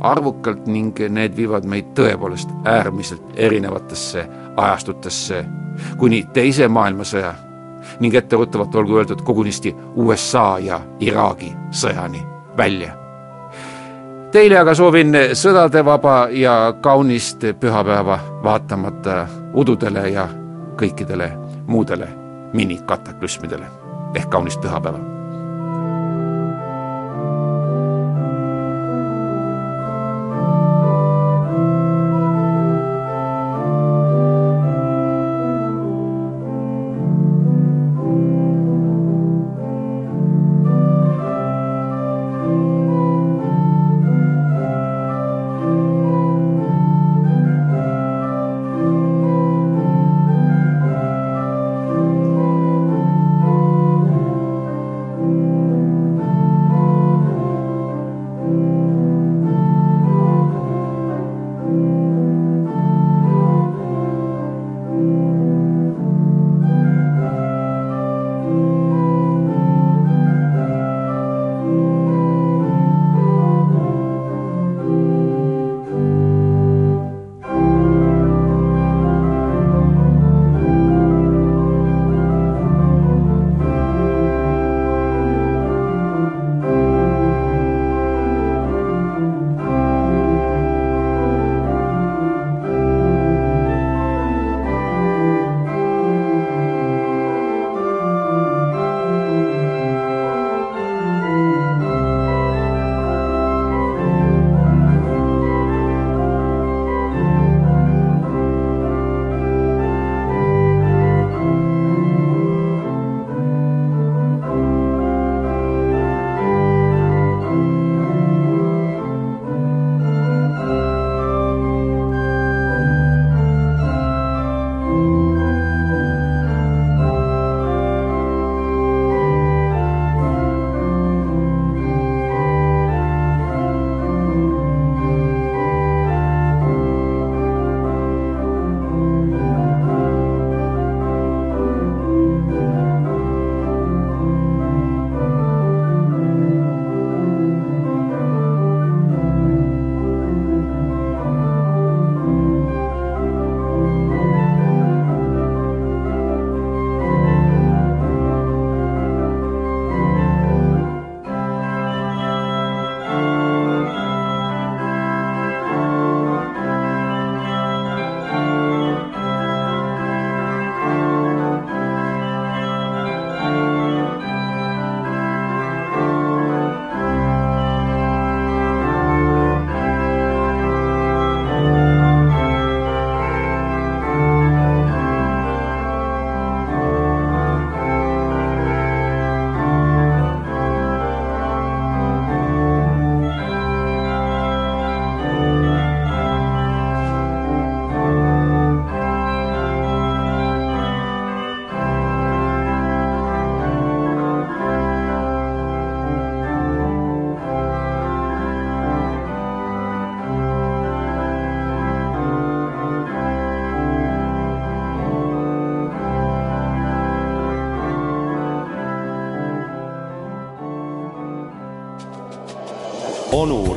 arvukalt 0.02 0.68
ning 0.68 0.98
need 1.10 1.36
viivad 1.38 1.66
meid 1.66 1.94
tõepoolest 1.98 2.50
äärmiselt 2.66 3.24
erinevatesse 3.36 4.26
ajastutesse 4.58 5.46
kuni 5.98 6.24
Teise 6.34 6.68
maailmasõja 6.68 7.34
ning 8.00 8.16
etteruttavalt 8.16 8.76
olgu 8.76 8.98
öeldud 8.98 9.22
kogunisti 9.26 9.76
USA 9.96 10.60
ja 10.60 10.82
Iraagi 11.00 11.54
sõjani 11.72 12.24
välja. 12.58 12.98
Teile 14.32 14.60
aga 14.60 14.76
soovin 14.76 15.16
sõdadevaba 15.36 16.28
ja 16.32 16.74
kaunist 16.82 17.44
pühapäeva, 17.60 18.20
vaatamata 18.44 19.26
ududele 19.54 20.10
ja 20.10 20.28
kõikidele 20.80 21.32
muudele 21.68 22.08
minikataklüsmidele 22.54 23.68
ehk 24.16 24.30
kaunist 24.30 24.62
pühapäeva 24.62 25.21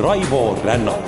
Raivo 0.05 0.53
Rännak 0.63 1.04